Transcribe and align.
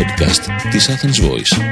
podcast 0.00 0.70
της 0.70 0.88
Athens 0.90 1.24
Voice. 1.24 1.62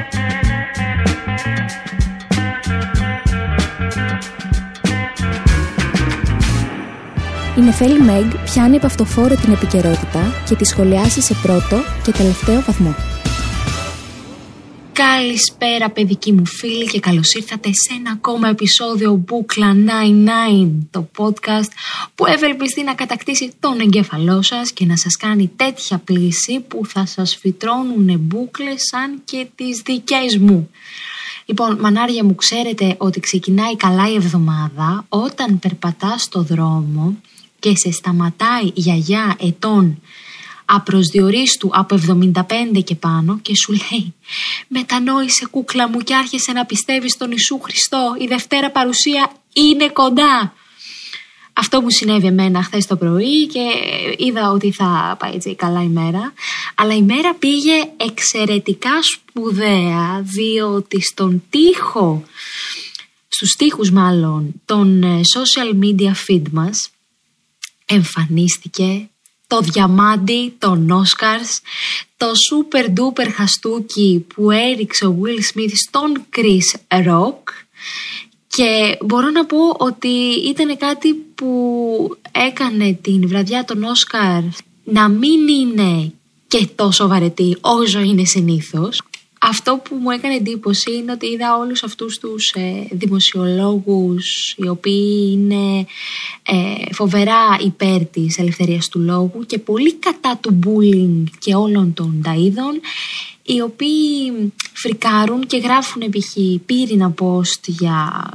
Η 7.56 7.60
Νεφέλη 7.60 8.00
Μέγ 8.00 8.25
πιάνει 8.45 8.77
από 8.77 8.86
αυτοφόρο 8.86 9.35
την 9.35 9.53
επικαιρότητα 9.53 10.35
και 10.49 10.54
τη 10.54 10.64
σχολιάσει 10.64 11.21
σε 11.21 11.35
πρώτο 11.43 11.77
και 12.03 12.12
τελευταίο 12.12 12.61
βαθμό. 12.61 12.95
Καλησπέρα 14.99 15.91
παιδική 15.91 16.33
μου 16.33 16.46
φίλη 16.46 16.87
και 16.87 17.01
καλώς 17.01 17.33
ήρθατε 17.33 17.69
σε 17.73 17.95
ένα 17.99 18.11
ακόμα 18.11 18.49
επεισόδιο 18.49 19.14
Μπούκλα 19.14 19.77
99 20.55 20.71
το 20.91 21.11
podcast 21.17 21.69
που 22.14 22.27
ευελπιστεί 22.27 22.82
να 22.82 22.95
κατακτήσει 22.95 23.53
τον 23.61 23.81
εγκέφαλό 23.81 24.43
σας 24.43 24.72
και 24.72 24.85
να 24.85 24.96
σας 24.96 25.17
κάνει 25.17 25.50
τέτοια 25.57 25.99
πλήση 25.99 26.61
που 26.61 26.86
θα 26.86 27.07
σας 27.07 27.36
φυτρώνουν 27.36 28.19
μπούκλες 28.19 28.82
σαν 28.91 29.22
και 29.25 29.46
τις 29.55 29.82
δικές 29.85 30.36
μου. 30.36 30.71
Λοιπόν, 31.46 31.79
μανάρια 31.80 32.24
μου, 32.24 32.34
ξέρετε 32.34 32.94
ότι 32.98 33.20
ξεκινάει 33.20 33.77
καλά 33.77 34.10
η 34.10 34.14
εβδομάδα 34.14 35.05
όταν 35.08 35.58
περπατάς 35.58 36.22
στο 36.22 36.42
δρόμο 36.42 37.16
και 37.58 37.77
σε 37.77 37.91
σταματάει 37.91 38.64
η 38.64 38.72
γιαγιά 38.74 39.36
ετών 39.41 40.00
απροσδιορίστου 40.70 41.70
από 41.72 41.98
75 42.74 42.82
και 42.84 42.95
πάνω 42.95 43.38
και 43.42 43.56
σου 43.56 43.72
λέει 43.72 44.14
«Μετανόησε 44.68 45.46
κούκλα 45.50 45.88
μου 45.88 45.98
και 45.98 46.14
άρχισε 46.14 46.52
να 46.52 46.64
πιστεύεις 46.64 47.12
στον 47.12 47.30
Ιησού 47.30 47.60
Χριστό, 47.60 48.16
η 48.20 48.27
Δευτέρα 48.27 48.70
παρουσία 48.70 49.32
είναι 49.52 49.88
κοντά». 49.88 50.52
Αυτό 51.52 51.80
μου 51.80 51.91
συνέβη 51.91 52.27
εμένα 52.27 52.62
χθες 52.62 52.86
το 52.86 52.96
πρωί 52.96 53.46
και 53.46 53.60
είδα 54.16 54.50
ότι 54.50 54.72
θα 54.72 55.16
πάει 55.18 55.34
έτσι 55.34 55.54
καλά 55.54 55.82
η 55.82 55.88
μέρα. 55.88 56.33
Αλλά 56.74 56.94
η 56.94 57.02
μέρα 57.02 57.34
πήγε 57.34 57.72
εξαιρετικά 57.96 58.91
σπουδαία 59.02 60.20
διότι 60.22 61.02
στον 61.02 61.42
τοίχο, 61.50 62.24
στους 63.28 63.52
τοίχους 63.52 63.91
μάλλον, 63.91 64.52
των 64.64 65.02
ε, 65.02 65.20
social 65.36 65.84
media 65.84 66.12
feed 66.27 66.42
μας 66.50 66.91
εμφανίστηκε 67.84 69.08
το 69.48 69.60
διαμάντι 69.60 70.54
των 70.58 70.91
Όσκαρς, 70.91 71.60
το 72.16 72.27
super 72.27 72.84
duper 72.84 73.28
χαστούκι 73.34 74.27
που 74.34 74.50
έριξε 74.50 75.06
ο 75.06 75.18
Will 75.22 75.58
Smith 75.58 75.72
στον 75.74 76.27
Chris 76.36 76.98
Rock. 77.06 77.42
Και 78.48 78.98
μπορώ 79.05 79.30
να 79.30 79.46
πω 79.46 79.58
ότι 79.78 80.08
ήταν 80.48 80.77
κάτι 80.77 81.14
που 81.14 82.16
έκανε 82.32 82.92
την 82.92 83.28
βραδιά 83.28 83.64
των 83.64 83.84
Όσκαρ 83.84 84.42
να 84.84 85.08
μην 85.08 85.48
είναι 85.48 86.12
και 86.48 86.66
τόσο 86.74 87.08
βαρετή 87.08 87.56
όσο 87.60 88.00
είναι 88.00 88.24
συνήθως 88.24 89.02
αυτό 89.39 89.81
που 89.84 89.94
μου 89.94 90.11
έκανε 90.11 90.34
εντύπωση 90.34 90.94
είναι 90.94 91.12
ότι 91.12 91.27
είδα 91.27 91.56
όλους 91.56 91.83
αυτούς 91.83 92.19
τους 92.19 92.53
ε, 92.55 92.86
δημοσιολόγους 92.91 94.55
οι 94.56 94.69
οποίοι 94.69 95.30
είναι 95.33 95.86
ε, 96.42 96.92
φοβερά 96.92 97.56
υπέρ 97.64 98.05
της 98.05 98.39
ελευθερίας 98.39 98.89
του 98.89 99.00
λόγου 99.00 99.45
και 99.47 99.58
πολύ 99.58 99.95
κατά 99.95 100.39
του 100.41 100.58
bullying 100.67 101.25
και 101.39 101.55
όλων 101.55 101.95
των 101.95 102.22
ταΐδων 102.25 102.80
οι 103.42 103.61
οποίοι 103.61 104.53
φρικάρουν 104.72 105.47
και 105.47 105.56
γράφουν 105.56 106.02
π.χ. 106.11 106.36
πύρινα 106.67 107.14
post 107.20 107.62
για 107.67 108.28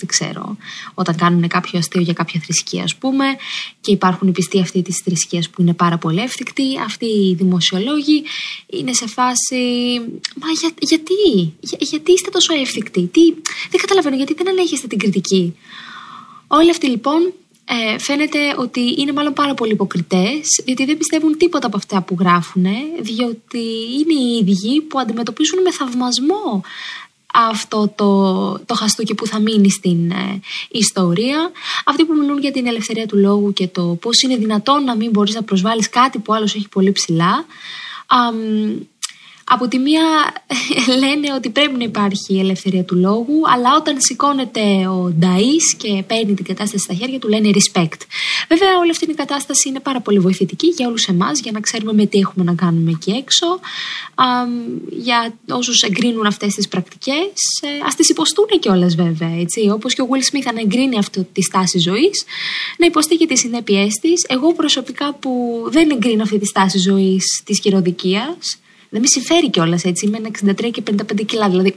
δεν 0.00 0.08
ξέρω, 0.08 0.56
όταν 0.94 1.16
κάνουν 1.16 1.48
κάποιο 1.48 1.78
αστείο 1.78 2.00
για 2.00 2.12
κάποια 2.12 2.40
θρησκεία, 2.44 2.82
ας 2.82 2.96
πούμε, 2.96 3.24
και 3.80 3.92
υπάρχουν 3.92 4.28
οι 4.28 4.30
πιστοί 4.32 4.60
αυτοί 4.60 4.82
της 4.82 5.00
θρησκείας 5.04 5.50
που 5.50 5.62
είναι 5.62 5.74
πάρα 5.74 5.98
πολύ 5.98 6.20
εύθυκτοι. 6.20 6.78
Αυτοί 6.84 7.06
οι 7.06 7.34
δημοσιολόγοι 7.34 8.22
είναι 8.66 8.92
σε 8.92 9.06
φάση. 9.06 9.62
Μα 10.40 10.48
για, 10.60 10.70
γιατί, 10.78 11.14
για, 11.60 11.78
γιατί 11.80 12.12
είστε 12.12 12.30
τόσο 12.30 12.54
εύθυκτοι, 12.54 13.06
τι, 13.06 13.20
δεν 13.70 13.80
καταλαβαίνω, 13.80 14.16
γιατί 14.16 14.34
δεν 14.34 14.48
ανέχεστε 14.48 14.86
την 14.86 14.98
κριτική; 14.98 15.56
Όλοι 16.46 16.70
αυτοί 16.70 16.86
λοιπόν 16.86 17.32
ε, 17.64 17.98
φαίνεται 17.98 18.38
ότι 18.56 18.94
είναι 18.98 19.12
μάλλον 19.12 19.32
πάρα 19.32 19.54
πολύ 19.54 19.72
υποκριτές, 19.72 20.60
διότι 20.64 20.84
δεν 20.84 20.96
πιστεύουν 20.96 21.36
τίποτα 21.36 21.66
από 21.66 21.76
αυτά 21.76 22.02
που 22.02 22.16
γράφουν, 22.18 22.66
διότι 23.00 23.64
είναι 23.98 24.20
οι 24.20 24.36
ίδιοι 24.40 24.80
που 24.80 24.98
αντιμετωπίζουν 24.98 25.62
με 25.62 25.72
θαυμασμό 25.72 26.62
αυτό 27.32 27.92
το, 27.96 28.58
το 28.58 28.74
χαστούκι 28.74 29.14
που 29.14 29.26
θα 29.26 29.38
μείνει 29.38 29.70
στην 29.70 30.10
ε, 30.10 30.40
ιστορία. 30.68 31.50
Αυτοί 31.84 32.04
που 32.04 32.14
μιλούν 32.14 32.38
για 32.38 32.52
την 32.52 32.66
ελευθερία 32.66 33.06
του 33.06 33.16
λόγου 33.16 33.52
και 33.52 33.68
το 33.68 33.82
πώς 34.00 34.22
είναι 34.22 34.36
δυνατόν 34.36 34.84
να 34.84 34.96
μην 34.96 35.10
μπορείς 35.10 35.34
να 35.34 35.42
προσβάλλεις 35.42 35.88
κάτι 35.88 36.18
που 36.18 36.34
άλλος 36.34 36.54
έχει 36.54 36.68
πολύ 36.68 36.92
ψηλά. 36.92 37.44
Από 39.52 39.68
τη 39.68 39.78
μία 39.78 40.02
λένε 41.02 41.32
ότι 41.34 41.50
πρέπει 41.50 41.76
να 41.76 41.84
υπάρχει 41.84 42.34
η 42.34 42.38
ελευθερία 42.38 42.84
του 42.84 42.96
λόγου, 42.96 43.40
αλλά 43.54 43.76
όταν 43.76 43.96
σηκώνεται 43.98 44.86
ο 44.86 45.14
Νταΐς 45.20 45.76
και 45.76 46.02
παίρνει 46.06 46.34
την 46.34 46.44
κατάσταση 46.44 46.84
στα 46.84 46.94
χέρια 46.94 47.18
του, 47.18 47.28
λένε 47.28 47.50
respect. 47.52 48.00
Βέβαια, 48.48 48.78
όλη 48.78 48.90
αυτή 48.90 49.10
η 49.10 49.14
κατάσταση 49.14 49.68
είναι 49.68 49.80
πάρα 49.80 50.00
πολύ 50.00 50.18
βοηθητική 50.18 50.66
για 50.66 50.86
όλους 50.86 51.04
εμάς, 51.06 51.40
για 51.40 51.52
να 51.52 51.60
ξέρουμε 51.60 51.92
με 51.92 52.06
τι 52.06 52.18
έχουμε 52.18 52.44
να 52.44 52.54
κάνουμε 52.54 52.90
εκεί 52.90 53.10
έξω. 53.10 53.46
Α, 54.14 54.24
για 54.90 55.34
όσους 55.50 55.82
εγκρίνουν 55.82 56.26
αυτές 56.26 56.54
τις 56.54 56.68
πρακτικές, 56.68 57.32
ε, 57.62 57.86
ας 57.86 57.94
τις 57.94 58.08
υποστούν 58.08 58.46
κιόλας 58.60 58.94
βέβαια. 58.94 59.30
Όπως 59.72 59.94
και 59.94 60.02
ο 60.02 60.08
Will 60.10 60.34
Smith 60.34 60.46
αν 60.48 60.56
εγκρίνει 60.56 60.98
αυτή 60.98 61.26
τη 61.32 61.42
στάση 61.42 61.78
ζωής, 61.78 62.24
να 62.78 62.86
υποστεί 62.86 63.16
και 63.16 63.26
τις 63.26 63.40
συνέπειές 63.40 63.94
της. 63.94 64.24
Εγώ 64.28 64.52
προσωπικά 64.52 65.14
που 65.14 65.62
δεν 65.70 65.90
εγκρίνω 65.90 66.22
αυτή 66.22 66.38
τη 66.38 66.46
στάση 66.46 66.78
ζωής 66.78 67.42
της 67.44 67.60
χειροδικίας, 67.60 68.58
δεν 68.90 69.00
με 69.00 69.06
συμφέρει 69.06 69.50
κιόλας 69.50 69.84
έτσι. 69.84 70.06
Είμαι 70.06 70.18
63 70.44 70.70
και 70.70 70.82
55 70.90 71.24
κιλά. 71.26 71.48
Δηλαδή, 71.48 71.76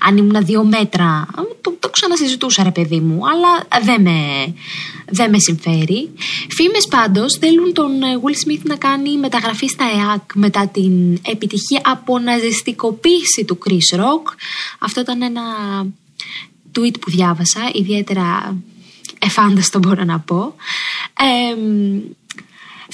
αν 0.00 0.16
ήμουν 0.16 0.44
δύο 0.44 0.64
μέτρα, 0.64 1.26
το, 1.60 1.76
το 1.80 1.90
ξανασυζητούσα 1.90 2.62
ρε 2.62 2.70
παιδί 2.70 3.00
μου, 3.00 3.20
αλλά 3.28 3.82
δεν 3.84 4.02
με, 4.02 4.18
δεν 5.10 5.30
με 5.30 5.38
συμφέρει. 5.38 6.10
Φήμες 6.48 6.86
πάντως 6.90 7.36
θέλουν 7.40 7.72
τον 7.72 8.02
ε, 8.02 8.20
Will 8.22 8.48
Smith 8.48 8.62
να 8.62 8.76
κάνει 8.76 9.18
μεταγραφή 9.18 9.66
στα 9.66 9.84
ΕΑΚ 9.84 10.34
μετά 10.34 10.68
την 10.68 11.14
επιτυχία 11.14 11.80
αποναζιστικοποίηση 11.84 13.44
του 13.46 13.58
Chris 13.64 13.98
Rock. 13.98 14.34
Αυτό 14.78 15.00
ήταν 15.00 15.22
ένα 15.22 15.42
tweet 16.78 17.00
που 17.00 17.10
διάβασα, 17.10 17.70
ιδιαίτερα 17.72 18.56
εφάνταστο 19.18 19.78
μπορώ 19.78 20.04
να 20.04 20.18
πω. 20.20 20.54
Ε, 21.18 21.56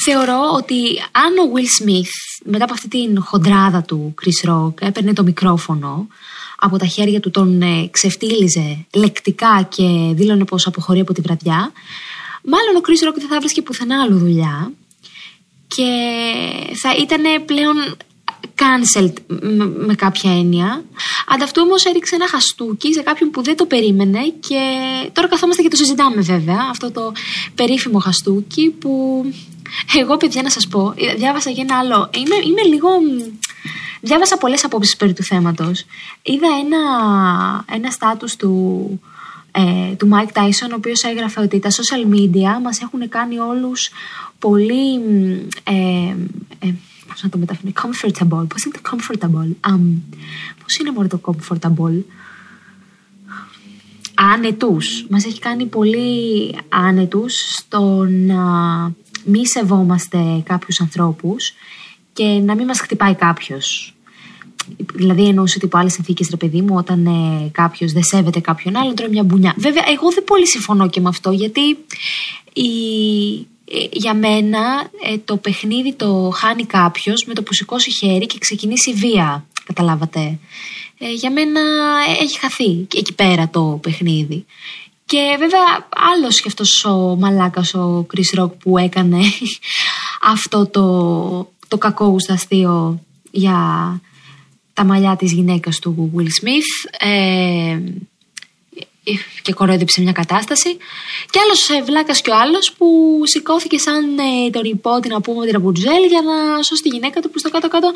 θεωρώ 0.04 0.40
ότι 0.56 0.76
αν 1.12 1.38
ο 1.38 1.52
Will 1.54 1.84
Smith 1.84 2.10
μετά 2.44 2.64
από 2.64 2.72
αυτή 2.72 2.88
την 2.88 3.22
χοντράδα 3.22 3.82
του 3.82 4.14
Chris 4.22 4.50
Rock 4.50 4.72
έπαιρνε 4.80 5.12
το 5.12 5.22
μικρόφωνο 5.22 6.06
από 6.58 6.78
τα 6.78 6.86
χέρια 6.86 7.20
του 7.20 7.30
τον 7.30 7.62
ε, 7.62 7.88
ξεφτύλιζε 7.90 8.86
λεκτικά 8.94 9.68
και 9.68 10.12
δήλωνε 10.14 10.44
πως 10.44 10.66
αποχωρεί 10.66 11.00
από 11.00 11.12
τη 11.12 11.20
βραδιά 11.20 11.72
μάλλον 12.44 12.76
ο 12.76 12.80
Chris 12.82 13.08
Rock 13.08 13.14
δεν 13.16 13.28
θα 13.28 13.38
βρίσκε 13.38 13.62
πουθενά 13.62 14.02
άλλο 14.02 14.16
δουλειά 14.16 14.72
και 15.66 15.88
θα 16.74 16.94
ήταν 16.94 17.44
πλέον 17.44 17.76
cancelled 18.60 19.12
με, 19.86 19.94
κάποια 19.94 20.30
έννοια. 20.30 20.84
Ανταυτού 21.26 21.62
όμως 21.64 21.84
έριξε 21.84 22.14
ένα 22.14 22.28
χαστούκι 22.28 22.92
σε 22.92 23.02
κάποιον 23.02 23.30
που 23.30 23.42
δεν 23.42 23.56
το 23.56 23.66
περίμενε 23.66 24.18
και 24.40 24.60
τώρα 25.12 25.28
καθόμαστε 25.28 25.62
και 25.62 25.68
το 25.68 25.76
συζητάμε 25.76 26.20
βέβαια. 26.20 26.58
Αυτό 26.70 26.90
το 26.90 27.12
περίφημο 27.54 27.98
χαστούκι 27.98 28.70
που 28.70 29.24
εγώ, 29.98 30.16
παιδιά, 30.16 30.42
να 30.42 30.50
σας 30.50 30.66
πω, 30.66 30.94
διάβασα 31.16 31.50
για 31.50 31.64
ένα 31.68 31.78
άλλο. 31.78 32.10
Είμαι, 32.14 32.34
είμαι 32.44 32.62
λίγο. 32.62 32.88
Διάβασα 34.00 34.36
πολλές 34.36 34.64
απόψεις 34.64 34.96
περί 34.96 35.12
του 35.12 35.22
θέματος. 35.22 35.84
Είδα 36.22 36.48
ένα, 36.64 36.78
ένα 37.72 37.90
στάτους 37.90 38.36
του, 38.36 39.00
ε, 39.50 39.94
του 39.94 40.08
Mike 40.12 40.38
Tyson, 40.38 40.70
ο 40.70 40.74
οποίος 40.74 41.02
έγραφε 41.02 41.40
ότι 41.40 41.58
τα 41.58 41.70
social 41.70 42.14
media 42.14 42.62
μας 42.62 42.80
έχουν 42.80 43.08
κάνει 43.08 43.38
όλους 43.38 43.90
πολύ. 44.38 44.94
Ε, 45.64 46.14
ε, 46.58 46.74
Πώς 47.06 47.22
να 47.22 47.28
το 47.28 47.38
μεταφέρω, 47.38 47.72
comfortable. 47.74 48.46
Πώς 48.48 48.64
είναι 48.64 48.74
το 48.82 48.90
comfortable, 48.90 49.70
um, 49.70 49.94
Πώς 50.62 50.76
είναι 50.80 50.92
μόνο 50.92 51.08
το 51.08 51.20
comfortable, 51.24 52.02
άνετους. 54.14 55.06
Μας 55.08 55.24
έχει 55.24 55.38
κάνει 55.38 55.66
πολύ 55.66 56.54
άνετους 56.68 57.34
στο 57.34 58.06
να 58.08 58.42
μη 59.24 59.46
σεβόμαστε 59.46 60.42
κάποιους 60.44 60.80
ανθρώπους 60.80 61.52
και 62.12 62.24
να 62.24 62.54
μην 62.54 62.66
μας 62.66 62.80
χτυπάει 62.80 63.14
κάποιος. 63.14 63.94
Δηλαδή 64.94 65.26
εννοούσε 65.26 65.54
ότι 65.56 65.66
από 65.66 65.78
άλλες 65.78 65.92
συνθήκες, 65.92 66.28
ρε 66.30 66.36
παιδί 66.36 66.60
μου, 66.60 66.74
όταν 66.76 67.06
ε, 67.06 67.48
κάποιος 67.52 67.92
δεν 67.92 68.02
σέβεται 68.02 68.40
κάποιον 68.40 68.76
άλλον, 68.76 68.94
τρώει 68.94 69.08
μια 69.08 69.22
μπουνιά. 69.22 69.54
Βέβαια, 69.56 69.82
εγώ 69.86 70.12
δεν 70.12 70.24
πολύ 70.24 70.46
συμφωνώ 70.46 70.88
και 70.88 71.00
με 71.00 71.08
αυτό, 71.08 71.30
γιατί 71.30 71.60
η, 72.52 72.68
ε, 73.72 73.86
για 73.92 74.14
μένα 74.14 74.90
ε, 75.02 75.18
το 75.18 75.36
παιχνίδι 75.36 75.94
το 75.94 76.30
χάνει 76.34 76.64
κάποιος 76.64 77.24
με 77.24 77.34
το 77.34 77.42
που 77.42 77.54
σηκώσει 77.54 77.90
χέρι 77.90 78.26
και 78.26 78.38
ξεκινήσει 78.38 78.92
βία. 78.92 79.46
Καταλάβατε. 79.64 80.38
Ε, 80.98 81.12
για 81.12 81.30
μένα 81.30 81.60
έχει 82.20 82.38
χαθεί 82.38 82.86
εκεί 82.94 83.14
πέρα 83.14 83.48
το 83.48 83.78
παιχνίδι. 83.82 84.44
Και 85.10 85.36
βέβαια 85.38 85.88
άλλος 86.14 86.40
και 86.40 86.48
αυτός 86.48 86.84
ο 86.84 87.16
μαλάκας 87.18 87.74
ο 87.74 88.06
Chris 88.14 88.40
Rock 88.40 88.50
που 88.58 88.78
έκανε 88.78 89.18
αυτό 90.34 90.66
το, 90.66 91.52
το 91.68 91.78
κακό 91.78 92.16
αστείο 92.28 93.00
για 93.30 93.58
τα 94.72 94.84
μαλλιά 94.84 95.16
της 95.16 95.32
γυναίκας 95.32 95.78
του 95.78 96.12
Will 96.16 96.20
Smith 96.20 96.90
ε, 96.98 97.78
και 99.42 99.52
κορόιδεψε 99.52 100.00
μια 100.00 100.12
κατάσταση. 100.12 100.76
Και 101.30 101.38
άλλος 101.44 101.68
ε, 101.68 101.82
βλάκας 101.82 102.20
και 102.20 102.30
ο 102.30 102.36
άλλος 102.36 102.72
που 102.72 102.86
σηκώθηκε 103.24 103.78
σαν 103.78 104.18
ε, 104.18 104.50
το 104.50 104.60
ρηπότη 104.60 105.08
να 105.08 105.20
πούμε 105.20 105.44
την 105.44 105.52
Ραμπουτζέλ 105.52 106.04
για 106.08 106.22
να 106.22 106.62
σώσει 106.62 106.82
τη 106.82 106.88
γυναίκα 106.88 107.20
του 107.20 107.30
που 107.30 107.38
στο 107.38 107.50
κάτω-κάτω 107.50 107.92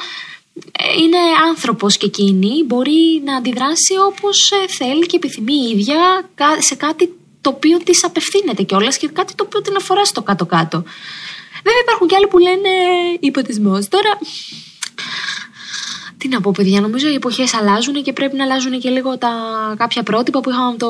ε, 0.72 1.02
είναι 1.02 1.18
άνθρωπος 1.48 1.96
και 1.96 2.06
εκείνη. 2.06 2.64
Μπορεί 2.66 3.22
να 3.24 3.36
αντιδράσει 3.36 3.94
όπως 4.08 4.50
ε, 4.62 4.68
θέλει 4.68 5.06
και 5.06 5.16
επιθυμεί 5.16 5.54
η 5.54 5.78
ίδια 5.78 6.30
σε 6.58 6.74
κάτι 6.74 7.12
το 7.40 7.50
οποίο 7.50 7.78
της 7.78 8.04
απευθύνεται 8.04 8.62
κιόλας 8.62 8.96
και 8.96 9.08
κάτι 9.08 9.34
το 9.34 9.44
οποίο 9.46 9.60
την 9.60 9.76
αφορά 9.76 10.04
στο 10.04 10.22
κάτω-κάτω. 10.22 10.82
Βέβαια 11.64 11.80
υπάρχουν 11.82 12.08
κι 12.08 12.14
άλλοι 12.14 12.26
που 12.26 12.38
λένε 12.38 12.68
υποτισμός. 13.20 13.88
Τώρα 13.88 14.18
τι 16.24 16.30
να 16.30 16.40
πω, 16.40 16.52
παιδιά, 16.56 16.80
νομίζω 16.80 17.08
οι 17.08 17.14
εποχές 17.14 17.54
αλλάζουν 17.54 18.02
και 18.02 18.12
πρέπει 18.12 18.36
να 18.36 18.44
αλλάζουν 18.44 18.80
και 18.80 18.90
λίγο 18.90 19.18
τα 19.18 19.30
κάποια 19.76 20.02
πρότυπα 20.02 20.40
που 20.40 20.50
είχαμε 20.50 20.76
το 20.76 20.86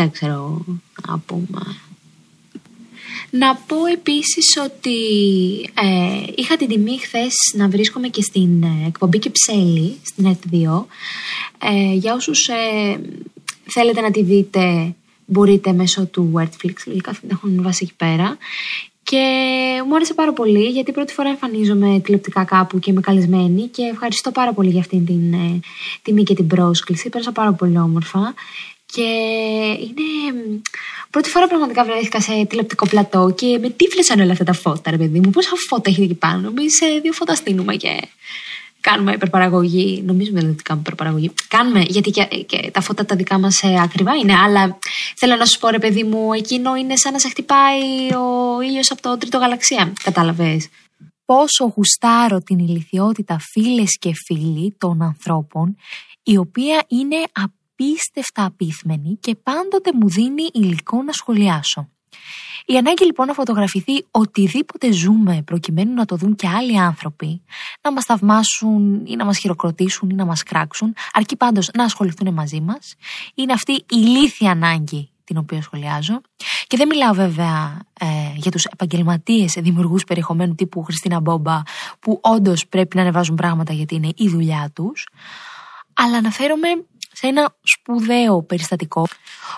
1950, 0.00 0.08
ξέρω 0.12 0.64
να 1.08 1.18
πούμε. 1.18 1.60
Να 3.30 3.54
πω 3.54 3.76
επίσης 3.92 4.58
ότι 4.64 4.98
ε, 5.74 6.32
είχα 6.34 6.56
την 6.56 6.68
τιμή 6.68 6.98
χθες 6.98 7.34
να 7.54 7.68
βρίσκομαι 7.68 8.08
και 8.08 8.22
στην 8.22 8.62
ε, 8.62 8.86
εκπομπή 8.86 9.18
και 9.18 9.30
ψέλη 9.30 9.96
στην 10.02 10.36
ΕΤ2. 10.36 10.84
Ε, 11.58 11.92
για 11.94 12.14
όσους 12.14 12.48
ε, 12.48 13.00
θέλετε 13.64 14.00
να 14.00 14.10
τη 14.10 14.22
δείτε 14.22 14.94
μπορείτε 15.26 15.72
μέσω 15.72 16.06
του 16.06 16.32
Wordflix, 16.34 16.74
λογικά 16.86 17.12
θα 17.12 17.20
την 17.20 17.28
έχουν 17.30 17.62
βάσει 17.62 17.84
εκεί 17.84 17.94
πέρα. 17.96 18.36
Και 19.04 19.18
μου 19.86 19.94
άρεσε 19.94 20.14
πάρα 20.14 20.32
πολύ 20.32 20.68
γιατί 20.68 20.92
πρώτη 20.92 21.12
φορά 21.12 21.28
εμφανίζομαι 21.28 22.00
τηλεοπτικά 22.04 22.44
κάπου 22.44 22.78
και 22.78 22.90
είμαι 22.90 23.00
καλεσμένη 23.00 23.62
και 23.62 23.82
ευχαριστώ 23.82 24.30
πάρα 24.30 24.52
πολύ 24.52 24.70
για 24.70 24.80
αυτήν 24.80 25.06
την 25.06 25.32
ε, 25.32 25.60
τιμή 26.02 26.22
και 26.22 26.34
την 26.34 26.46
πρόσκληση. 26.46 27.08
Πέρασα 27.08 27.32
πάρα 27.32 27.52
πολύ 27.52 27.78
όμορφα 27.78 28.34
και 28.86 29.02
είναι 29.80 30.34
πρώτη 31.10 31.28
φορά 31.28 31.46
πραγματικά 31.46 31.84
βρέθηκα 31.84 32.20
σε 32.20 32.44
τηλεοπτικό 32.48 32.86
πλατό 32.88 33.32
και 33.36 33.58
με 33.60 33.70
τύφλεσαν 33.70 34.20
όλα 34.20 34.32
αυτά 34.32 34.44
τα 34.44 34.52
φώτα, 34.52 34.90
ρε 34.90 34.96
παιδί 34.96 35.20
μου. 35.20 35.30
Πόσα 35.30 35.50
φώτα 35.68 35.90
έχετε 35.90 36.04
εκεί 36.04 36.14
πάνω; 36.14 36.48
Εμείς 36.48 36.76
σε 36.76 36.86
δύο 37.02 37.12
φώτα 37.12 37.34
στείνουμε 37.34 37.76
και 37.76 38.00
κάνουμε 38.82 39.12
υπερπαραγωγή. 39.12 40.02
Νομίζουμε 40.06 40.38
δηλαδή 40.38 40.54
ότι 40.54 40.62
κάνουμε 40.62 40.86
υπερπαραγωγή. 40.86 41.32
Κάνουμε, 41.48 41.80
γιατί 41.88 42.10
και, 42.10 42.24
και 42.24 42.70
τα 42.72 42.80
φώτα 42.80 43.04
τα 43.04 43.16
δικά 43.16 43.38
μας 43.38 43.62
ε, 43.62 43.80
ακριβά 43.82 44.14
είναι. 44.14 44.34
Αλλά 44.34 44.78
θέλω 45.16 45.36
να 45.36 45.44
σου 45.44 45.58
πω, 45.58 45.68
ρε 45.68 45.78
παιδί 45.78 46.04
μου, 46.04 46.32
εκείνο 46.32 46.76
είναι 46.76 46.96
σαν 46.96 47.12
να 47.12 47.18
σε 47.18 47.28
χτυπάει 47.28 48.14
ο 48.14 48.60
ήλιος 48.60 48.90
από 48.90 49.02
το 49.02 49.16
τρίτο 49.16 49.38
γαλαξία. 49.38 49.92
Κατάλαβες. 50.02 50.68
Πόσο 51.24 51.72
γουστάρω 51.76 52.40
την 52.40 52.58
ηλικιότητα 52.58 53.38
φίλες 53.52 53.98
και 53.98 54.12
φίλοι 54.26 54.74
των 54.78 55.02
ανθρώπων, 55.02 55.76
η 56.22 56.36
οποία 56.36 56.84
είναι 56.88 57.16
απίστευτα 57.32 58.44
απίθμενη 58.44 59.18
και 59.20 59.34
πάντοτε 59.34 59.90
μου 59.94 60.08
δίνει 60.08 60.48
υλικό 60.52 61.02
να 61.02 61.12
σχολιάσω. 61.12 61.88
Η 62.66 62.76
ανάγκη 62.76 63.04
λοιπόν 63.04 63.26
να 63.26 63.32
φωτογραφηθεί 63.32 64.06
οτιδήποτε 64.10 64.92
ζούμε 64.92 65.42
προκειμένου 65.44 65.94
να 65.94 66.04
το 66.04 66.16
δουν 66.16 66.34
και 66.34 66.48
άλλοι 66.48 66.78
άνθρωποι, 66.78 67.42
να 67.82 67.92
μας 67.92 68.04
θαυμάσουν 68.04 69.06
ή 69.06 69.16
να 69.16 69.24
μας 69.24 69.38
χειροκροτήσουν 69.38 70.10
ή 70.10 70.14
να 70.14 70.24
μας 70.24 70.42
κράξουν, 70.42 70.94
αρκεί 71.12 71.36
πάντως 71.36 71.70
να 71.74 71.84
ασχοληθούν 71.84 72.32
μαζί 72.32 72.60
μας, 72.60 72.94
είναι 73.34 73.52
αυτή 73.52 73.72
η 73.72 73.84
ηλίθια 73.88 74.50
ανάγκη 74.50 75.12
την 75.24 75.36
οποία 75.36 75.62
σχολιάζω. 75.62 76.20
Και 76.66 76.76
δεν 76.76 76.88
μιλάω 76.88 77.12
βέβαια 77.12 77.78
ε, 78.00 78.06
για 78.34 78.50
τους 78.50 78.64
επαγγελματίες 78.64 79.52
δημιουργούς 79.58 80.04
περιεχομένου 80.04 80.54
τύπου 80.54 80.82
Χριστίνα 80.82 81.20
Μπόμπα, 81.20 81.62
που 82.00 82.20
όντως 82.22 82.66
πρέπει 82.66 82.96
να 82.96 83.02
ανεβάζουν 83.02 83.34
πράγματα 83.34 83.72
γιατί 83.72 83.94
είναι 83.94 84.12
η 84.16 84.28
δουλειά 84.28 84.70
τους, 84.74 85.06
αλλά 85.94 86.16
αναφέρομαι 86.16 86.68
σε 87.12 87.26
ένα 87.26 87.56
σπουδαίο 87.62 88.42
περιστατικό 88.42 89.06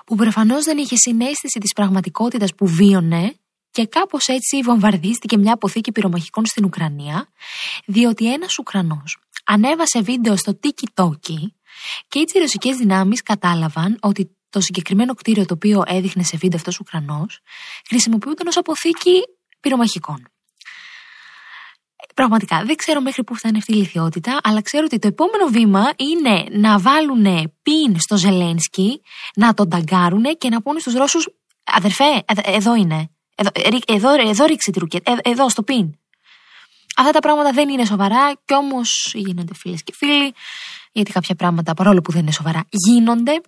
που 0.06 0.14
προφανώς 0.14 0.64
δεν 0.64 0.78
είχε 0.78 0.96
συνέστηση 0.96 1.58
της 1.60 1.72
πραγματικότητας 1.72 2.54
που 2.54 2.66
βίωνε 2.66 3.34
και 3.70 3.86
κάπως 3.86 4.26
έτσι 4.26 4.62
βομβαρδίστηκε 4.62 5.36
μια 5.36 5.52
αποθήκη 5.52 5.92
πυρομαχικών 5.92 6.46
στην 6.46 6.64
Ουκρανία, 6.64 7.28
διότι 7.86 8.32
ένας 8.32 8.58
Ουκρανός 8.58 9.18
ανέβασε 9.44 10.00
βίντεο 10.02 10.36
στο 10.36 10.58
TikTok 10.62 11.10
και 12.08 12.18
έτσι 12.18 12.36
οι 12.38 12.40
ρωσικές 12.40 12.76
δυνάμεις 12.76 13.22
κατάλαβαν 13.22 13.98
ότι 14.00 14.36
το 14.50 14.60
συγκεκριμένο 14.60 15.14
κτίριο 15.14 15.46
το 15.46 15.54
οποίο 15.54 15.82
έδειχνε 15.86 16.22
σε 16.22 16.36
βίντεο 16.36 16.58
αυτός 16.58 16.78
ο 16.78 16.78
Ουκρανός 16.86 17.40
χρησιμοποιούνταν 17.88 18.46
ως 18.46 18.56
αποθήκη 18.56 19.22
πυρομαχικών. 19.60 20.33
Πραγματικά 22.14 22.62
δεν 22.66 22.76
ξέρω 22.76 23.00
μέχρι 23.00 23.24
πού 23.24 23.34
φτάνει 23.34 23.58
αυτή 23.58 23.72
η 23.72 23.76
λυθιότητα, 23.76 24.40
αλλά 24.42 24.62
ξέρω 24.62 24.84
ότι 24.84 24.98
το 24.98 25.06
επόμενο 25.06 25.46
βήμα 25.46 25.92
είναι 25.96 26.44
να 26.50 26.78
βάλουν 26.78 27.52
πιν 27.62 28.00
στο 28.00 28.16
Ζελένσκι, 28.16 29.00
να 29.36 29.54
τον 29.54 29.68
ταγκάρουν 29.68 30.24
και 30.38 30.48
να 30.48 30.62
πούνε 30.62 30.80
στους 30.80 30.94
Ρώσους: 30.94 31.28
Αδερφέ, 31.64 32.24
εδώ 32.44 32.74
είναι. 32.74 33.08
Εδώ, 33.34 33.50
εδώ, 33.86 34.28
εδώ 34.28 34.44
ρίξε 34.44 34.70
τη 34.70 34.78
ρουκέτα. 34.78 35.12
Ε, 35.12 35.30
εδώ, 35.30 35.48
στο 35.48 35.62
πιν. 35.62 35.94
Αυτά 36.96 37.12
τα 37.12 37.18
πράγματα 37.18 37.52
δεν 37.52 37.68
είναι 37.68 37.84
σοβαρά 37.84 38.32
κι 38.44 38.54
όμως 38.54 39.12
γίνονται 39.14 39.54
φίλες 39.54 39.82
και 39.82 39.92
φίλοι, 39.96 40.34
γιατί 40.92 41.12
κάποια 41.12 41.34
πράγματα 41.34 41.74
παρόλο 41.74 42.00
που 42.00 42.12
δεν 42.12 42.20
είναι 42.20 42.32
σοβαρά 42.32 42.64
γίνονται. 42.70 43.40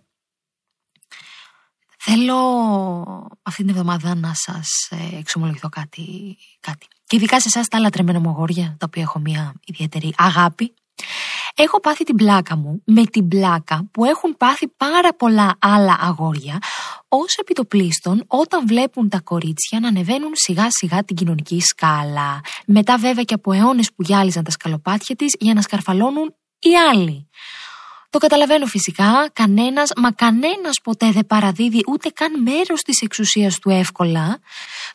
Θέλω 2.08 2.38
αυτή 3.42 3.62
την 3.62 3.68
εβδομάδα 3.68 4.14
να 4.14 4.32
σας 4.34 4.68
ε, 4.90 5.18
εξομολογηθώ 5.18 5.68
κάτι, 5.68 6.36
κάτι. 6.60 6.86
Και 7.06 7.16
ειδικά 7.16 7.40
σε 7.40 7.48
εσάς 7.48 7.68
τα 7.68 7.78
λατρεμένα 7.78 8.20
μου 8.20 8.28
αγόρια, 8.28 8.76
τα 8.78 8.86
οποία 8.86 9.02
έχω 9.02 9.18
μια 9.18 9.54
ιδιαίτερη 9.64 10.14
αγάπη. 10.16 10.74
Έχω 11.54 11.80
πάθει 11.80 12.04
την 12.04 12.16
πλάκα 12.16 12.56
μου 12.56 12.82
με 12.84 13.04
την 13.04 13.28
πλάκα 13.28 13.88
που 13.90 14.04
έχουν 14.04 14.36
πάθει 14.36 14.68
πάρα 14.68 15.14
πολλά 15.14 15.56
άλλα 15.58 15.96
αγόρια 16.00 16.58
ως 17.08 17.36
επιτοπλίστων 17.40 18.24
όταν 18.26 18.66
βλέπουν 18.66 19.08
τα 19.08 19.20
κορίτσια 19.20 19.80
να 19.80 19.88
ανεβαίνουν 19.88 20.30
σιγά 20.32 20.66
σιγά 20.68 21.04
την 21.04 21.16
κοινωνική 21.16 21.60
σκάλα. 21.60 22.40
Μετά 22.66 22.98
βέβαια 22.98 23.24
και 23.24 23.34
από 23.34 23.52
αιώνες 23.52 23.92
που 23.94 24.02
γυάλιζαν 24.02 24.44
τα 24.44 24.50
σκαλοπάτια 24.50 25.16
της 25.16 25.34
για 25.38 25.54
να 25.54 25.62
σκαρφαλώνουν 25.62 26.34
οι 26.58 26.76
άλλοι. 26.90 27.28
Το 28.10 28.18
καταλαβαίνω 28.18 28.66
φυσικά, 28.66 29.30
κανένας, 29.32 29.90
μα 29.96 30.12
κανένας 30.12 30.80
ποτέ 30.82 31.10
δεν 31.10 31.26
παραδίδει 31.26 31.82
ούτε 31.86 32.08
καν 32.08 32.42
μέρος 32.42 32.82
της 32.82 33.00
εξουσίας 33.00 33.58
του 33.58 33.70
εύκολα. 33.70 34.38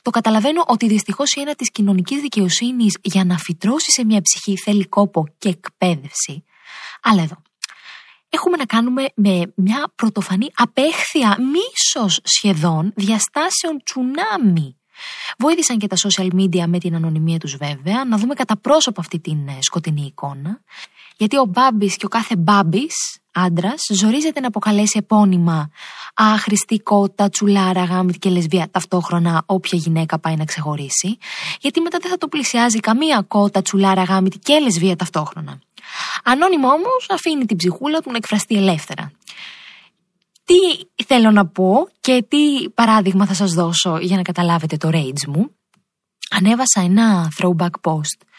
Το 0.02 0.10
καταλαβαίνω 0.10 0.64
ότι 0.68 0.88
δυστυχώς 0.88 1.34
η 1.34 1.42
ένα 1.42 1.56
της 1.56 1.72
κοινωνικής 1.72 2.22
δικαιοσύνης 2.22 2.98
για 3.02 3.26
να 3.26 3.38
φυτρώσει 3.38 3.92
σε 3.92 4.06
μια 4.06 4.22
ψυχή 4.22 4.58
θέλει 4.58 4.88
κόπο 4.88 5.28
και 5.38 5.50
εκπαίδευση. 5.50 6.44
Αλλά 7.02 7.22
εδώ. 7.22 7.42
Έχουμε 8.30 8.58
να 8.58 8.66
κάνουμε 8.66 9.06
με 9.16 9.54
μια 9.56 9.92
πρωτοφανή 9.96 10.48
απέχθεια 10.56 11.38
μίσος 11.40 12.20
σχεδόν 12.24 12.92
διαστάσεων 12.96 13.84
τσουνάμι. 13.84 14.76
Βοήθησαν 15.38 15.78
και 15.78 15.88
τα 15.88 15.96
social 15.96 16.28
media 16.34 16.66
με 16.68 16.80
την 16.80 16.96
ανωνυμία 16.96 17.38
τους 17.38 17.56
βέβαια 17.56 18.06
να 18.06 18.18
δούμε 18.18 18.34
κατά 18.34 18.58
πρόσωπο 18.58 19.02
αυτή 19.02 19.20
την 19.20 19.48
ε, 19.48 19.58
σκοτεινή 19.62 20.06
εικόνα 20.06 20.62
γιατί 21.22 21.38
ο 21.38 21.46
Μπάμπης 21.46 21.96
και 21.96 22.06
ο 22.06 22.08
κάθε 22.08 22.36
Μπάμπης, 22.36 22.96
άντρας, 23.32 23.82
ζορίζεται 23.94 24.40
να 24.40 24.48
αποκαλέσει 24.48 24.98
επώνυμα 24.98 25.70
άχρηστη, 26.14 26.80
κότα, 26.80 27.30
τσουλάρα, 27.30 27.84
γάμη 27.84 28.14
και 28.14 28.30
λεσβία 28.30 28.70
ταυτόχρονα 28.72 29.44
όποια 29.46 29.80
γυναίκα 29.80 30.20
πάει 30.20 30.36
να 30.36 30.46
ξεχωρίσει, 30.46 31.18
γιατί 31.60 31.82
μετά 31.82 31.98
δεν 32.02 32.12
θα 32.12 32.18
το 32.18 32.28
πλησιάζει 32.28 32.80
καμία 32.80 33.26
κότα, 33.28 33.62
τσουλάρα, 33.62 34.04
γάμη 34.04 34.30
και 34.30 34.60
λεσβία 34.60 34.96
ταυτόχρονα. 34.96 35.60
Ανώνυμα 36.24 36.70
όμως 36.70 37.08
αφήνει 37.10 37.46
την 37.46 37.58
ψυχούλα 37.58 38.00
του 38.00 38.12
να 38.12 38.18
εκφραστεί 38.18 38.56
ελεύθερα. 38.56 39.12
Τι 40.44 41.04
θέλω 41.06 41.32
να 41.32 41.48
πω 41.48 41.88
και 42.00 42.26
τι 42.28 42.70
παράδειγμα 42.70 43.26
θα 43.26 43.34
σας 43.34 43.54
δώσω 43.54 43.98
για 43.98 44.16
να 44.16 44.22
καταλάβετε 44.22 44.78
το 44.78 44.90
rage 44.92 45.26
μου. 45.28 45.56
Ανέβασα 46.30 46.82
ένα 46.82 47.32
throwback 47.38 47.70
post 47.82 48.31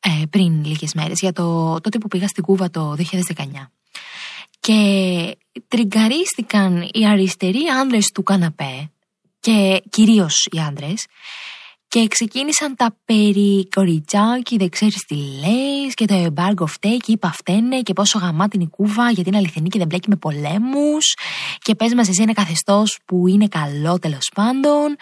ε, 0.00 0.26
πριν 0.30 0.64
λίγες 0.64 0.94
μέρες 0.94 1.20
για 1.20 1.32
το 1.32 1.80
τότε 1.80 1.98
που 1.98 2.08
πήγα 2.08 2.28
στην 2.28 2.42
Κούβα 2.42 2.70
το 2.70 2.96
2019. 2.98 3.44
Και 4.60 4.78
τριγκαρίστηκαν 5.68 6.88
οι 6.92 7.06
αριστεροί 7.06 7.66
άνδρες 7.80 8.06
του 8.14 8.22
καναπέ 8.22 8.90
και 9.40 9.82
κυρίως 9.90 10.48
οι 10.50 10.58
άνδρες 10.58 11.06
και 11.88 12.06
ξεκίνησαν 12.08 12.76
τα 12.76 12.96
περί 13.04 13.68
κοριτσάκι, 13.74 14.56
δεν 14.56 14.68
ξέρεις 14.68 15.04
τι 15.06 15.14
λέει 15.14 15.88
και 15.94 16.04
το 16.04 16.14
εμπάργκο 16.14 16.66
φταίει 16.66 16.96
και 16.96 17.12
είπα 17.12 17.32
φταίνε 17.32 17.80
και 17.80 17.92
πόσο 17.92 18.18
γαμά 18.18 18.48
την 18.48 18.60
η 18.60 18.68
κούβα 18.68 19.10
γιατί 19.10 19.28
είναι 19.28 19.38
αληθινή 19.38 19.68
και 19.68 19.78
δεν 19.78 19.86
μπλέκει 19.86 20.08
με 20.08 20.16
πολέμους. 20.16 21.16
Και 21.58 21.74
πες 21.74 21.94
μας, 21.94 22.08
εσύ 22.08 22.22
ένα 22.22 22.32
καθεστώς 22.32 22.98
που 23.04 23.28
είναι 23.28 23.48
καλό 23.48 23.98
τέλος 23.98 24.30
πάντων. 24.34 24.96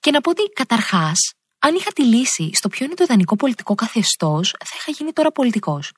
Και 0.00 0.10
να 0.10 0.20
πω 0.20 0.30
ότι 0.30 0.42
καταρχάς 0.42 1.32
αν 1.66 1.74
είχα 1.74 1.92
τη 1.92 2.04
λύση 2.04 2.50
στο 2.52 2.68
ποιο 2.68 2.84
είναι 2.84 2.94
το 2.94 3.02
ιδανικό 3.02 3.36
πολιτικό 3.36 3.74
καθεστώς, 3.74 4.54
θα 4.64 4.76
είχα 4.78 4.90
γίνει 4.90 5.12
τώρα 5.12 5.32
πολιτικός. 5.32 5.92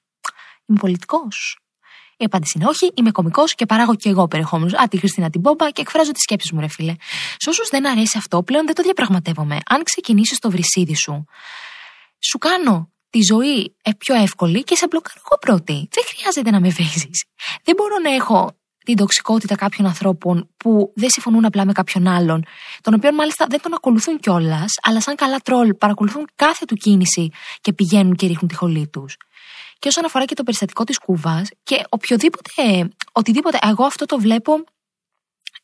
Είμαι 0.66 0.78
πολιτικός. 0.78 1.58
Η 2.16 2.24
απάντηση 2.24 2.58
είναι 2.58 2.68
όχι, 2.68 2.92
είμαι 2.94 3.10
κωμικό 3.10 3.44
και 3.46 3.66
παράγω 3.66 3.94
και 3.94 4.08
εγώ 4.08 4.28
περιεχόμενο. 4.28 4.78
Α, 4.82 4.88
τη 4.88 4.98
Χριστίνα 4.98 5.30
την 5.30 5.40
Πόμπα 5.40 5.70
και 5.70 5.80
εκφράζω 5.80 6.12
τις 6.12 6.22
σκέψεις 6.22 6.52
μου, 6.52 6.60
ρε 6.60 6.68
φίλε. 6.68 6.94
Σε 7.36 7.48
όσους 7.48 7.68
δεν 7.68 7.86
αρέσει 7.86 8.18
αυτό, 8.18 8.42
πλέον 8.42 8.66
δεν 8.66 8.74
το 8.74 8.82
διαπραγματεύομαι. 8.82 9.58
Αν 9.66 9.82
ξεκινήσεις 9.82 10.38
το 10.38 10.50
βρυσίδι 10.50 10.96
σου, 10.96 11.24
σου 12.30 12.38
κάνω 12.38 12.92
τη 13.10 13.22
ζωή 13.22 13.76
ε, 13.82 13.90
πιο 13.98 14.14
εύκολη 14.14 14.64
και 14.64 14.76
σε 14.76 14.86
μπλοκάρω 14.86 15.20
εγώ 15.24 15.38
πρώτη. 15.38 15.88
Δεν 15.90 16.04
χρειάζεται 16.06 16.50
να 16.50 16.60
με 16.60 16.68
βρίζει. 16.68 17.10
Δεν 17.62 17.74
μπορώ 17.76 17.98
να 18.02 18.10
έχω 18.14 18.56
την 18.86 18.96
τοξικότητα 18.96 19.54
κάποιων 19.54 19.86
ανθρώπων 19.86 20.48
που 20.56 20.92
δεν 20.94 21.10
συμφωνούν 21.10 21.44
απλά 21.44 21.64
με 21.64 21.72
κάποιον 21.72 22.06
άλλον, 22.06 22.44
τον 22.80 22.94
οποίο 22.94 23.12
μάλιστα 23.12 23.46
δεν 23.48 23.60
τον 23.62 23.74
ακολουθούν 23.74 24.18
κιόλας, 24.18 24.72
αλλά 24.82 25.00
σαν 25.00 25.14
καλά 25.14 25.38
τρόλ 25.38 25.74
παρακολουθούν 25.74 26.26
κάθε 26.34 26.64
του 26.64 26.74
κίνηση 26.74 27.30
και 27.60 27.72
πηγαίνουν 27.72 28.14
και 28.14 28.26
ρίχνουν 28.26 28.48
τη 28.48 28.54
χολή 28.54 28.88
τους. 28.88 29.16
Και 29.78 29.88
όσον 29.88 30.04
αφορά 30.04 30.24
και 30.24 30.34
το 30.34 30.42
περιστατικό 30.42 30.84
της 30.84 30.98
Κούβας 30.98 31.48
και 31.62 31.84
οποιοδήποτε, 31.88 32.88
οτιδήποτε, 33.12 33.58
εγώ 33.62 33.84
αυτό 33.84 34.04
το 34.06 34.18
βλέπω 34.18 34.64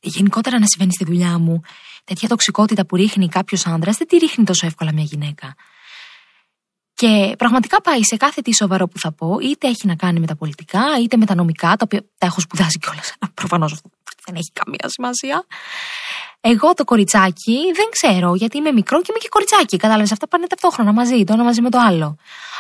γενικότερα 0.00 0.58
να 0.58 0.66
συμβαίνει 0.66 0.92
στη 0.92 1.04
δουλειά 1.04 1.38
μου. 1.38 1.60
Τέτοια 2.04 2.28
τοξικότητα 2.28 2.86
που 2.86 2.96
ρίχνει 2.96 3.28
κάποιος 3.28 3.66
άντρα 3.66 3.92
δεν 3.92 4.06
τη 4.06 4.16
ρίχνει 4.16 4.44
τόσο 4.44 4.66
εύκολα 4.66 4.92
μια 4.92 5.04
γυναίκα. 5.04 5.54
Και 7.02 7.34
πραγματικά 7.38 7.80
πάει 7.80 8.04
σε 8.04 8.16
κάθε 8.16 8.40
τι 8.40 8.54
σοβαρό 8.54 8.88
που 8.88 8.98
θα 8.98 9.12
πω, 9.12 9.38
είτε 9.42 9.68
έχει 9.68 9.86
να 9.86 9.94
κάνει 9.94 10.20
με 10.20 10.26
τα 10.26 10.36
πολιτικά, 10.36 10.82
είτε 11.02 11.16
με 11.16 11.26
τα 11.26 11.34
νομικά, 11.34 11.68
τα 11.68 11.82
οποία 11.84 12.00
τα 12.18 12.26
έχω 12.26 12.40
σπουδάσει 12.40 12.78
κιόλας. 12.78 13.14
Προφανώς 13.40 13.72
αυτό 13.72 13.88
δεν 14.26 14.34
έχει 14.34 14.50
καμία 14.52 14.88
σημασία. 14.88 15.44
Εγώ 16.40 16.74
το 16.74 16.84
κοριτσάκι 16.84 17.58
δεν 17.74 17.86
ξέρω, 17.90 18.34
γιατί 18.34 18.56
είμαι 18.56 18.72
μικρό 18.72 19.00
και 19.00 19.06
είμαι 19.10 19.18
και 19.18 19.28
κοριτσάκι. 19.28 19.76
Κατάλαβες, 19.76 20.12
αυτά 20.12 20.28
πάνε 20.28 20.46
ταυτόχρονα 20.46 20.92
μαζί, 20.92 21.24
το 21.24 21.32
ένα 21.32 21.44
μαζί 21.44 21.60
με 21.60 21.70
το 21.70 21.78
άλλο. 21.78 22.16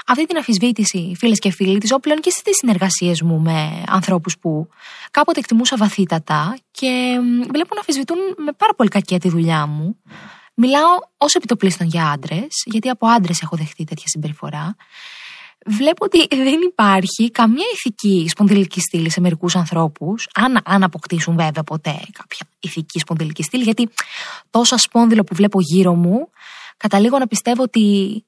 Αυτή 0.06 0.26
την 0.26 0.36
αφισβήτηση, 0.36 1.14
φίλες 1.18 1.38
και 1.38 1.50
φίλοι, 1.50 1.78
τη 1.78 1.94
όπλων 1.94 2.20
και 2.20 2.30
στις 2.30 2.56
συνεργασίες 2.56 3.22
μου 3.22 3.40
με 3.40 3.84
ανθρώπους 3.88 4.38
που 4.38 4.68
κάποτε 5.10 5.38
εκτιμούσα 5.38 5.76
βαθύτατα 5.76 6.58
και 6.70 7.18
βλέπω 7.52 7.74
να 7.74 7.80
αφισβητούν 7.80 8.18
με 8.36 8.52
πάρα 8.52 8.74
πολύ 8.74 8.88
κακία 8.88 9.18
τη 9.18 9.28
δουλειά 9.28 9.66
μου. 9.66 9.96
Μιλάω 10.54 10.98
ως 11.16 11.34
επιτοπλίστων 11.34 11.86
για 11.86 12.10
άντρες, 12.10 12.62
γιατί 12.64 12.88
από 12.88 13.06
άντρες 13.06 13.42
έχω 13.42 13.56
δεχτεί 13.56 13.84
τέτοια 13.84 14.06
συμπεριφορά. 14.06 14.76
Βλέπω 15.66 16.04
ότι 16.04 16.26
δεν 16.36 16.60
υπάρχει 16.60 17.30
καμία 17.30 17.66
ηθική 17.74 18.28
σπονδυλική 18.28 18.80
στήλη 18.80 19.10
σε 19.10 19.20
μερικούς 19.20 19.56
ανθρώπους, 19.56 20.28
αν, 20.34 20.60
αν 20.64 20.82
αποκτήσουν 20.82 21.36
βέβαια 21.36 21.62
ποτέ 21.62 22.00
κάποια 22.12 22.46
ηθική 22.60 22.98
σπονδυλική 22.98 23.42
στήλη, 23.42 23.62
γιατί 23.62 23.88
τόσα 24.50 24.78
σπόνδυλο 24.78 25.24
που 25.24 25.34
βλέπω 25.34 25.60
γύρω 25.60 25.94
μου, 25.94 26.28
καταλήγω 26.76 27.18
να 27.18 27.26
πιστεύω 27.26 27.62
ότι 27.62 28.24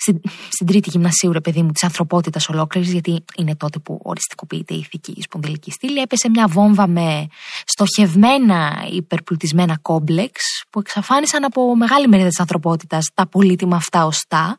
στην, 0.00 0.20
στην 0.50 0.66
τρίτη 0.66 0.90
γυμνασίου, 0.90 1.32
ρε 1.32 1.40
παιδί 1.40 1.62
μου, 1.62 1.72
της 1.72 1.82
ανθρωπότητας 1.82 2.48
ολόκληρης, 2.48 2.92
γιατί 2.92 3.24
είναι 3.36 3.56
τότε 3.56 3.78
που 3.78 4.00
οριστικοποιείται 4.02 4.74
η 4.74 4.78
ηθική 4.78 5.22
σπονδυλική 5.22 5.70
στήλη, 5.70 6.00
έπεσε 6.00 6.28
μια 6.28 6.46
βόμβα 6.46 6.86
με 6.86 7.26
στοχευμένα 7.64 8.86
υπερπλουτισμένα 8.92 9.78
κόμπλεξ 9.82 10.40
που 10.70 10.78
εξαφάνισαν 10.78 11.44
από 11.44 11.76
μεγάλη 11.76 12.08
μερίδα 12.08 12.28
της 12.28 12.40
ανθρωπότητας 12.40 13.10
τα 13.14 13.26
πολύτιμα 13.26 13.76
αυτά 13.76 14.04
οστά 14.04 14.56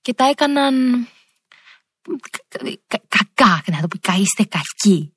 και 0.00 0.14
τα 0.14 0.28
έκαναν 0.28 1.06
κακά, 3.08 3.62
να 3.66 3.80
το 3.80 3.88
πει, 3.88 3.98
καείστε 3.98 4.44
κακοί. 4.44 5.14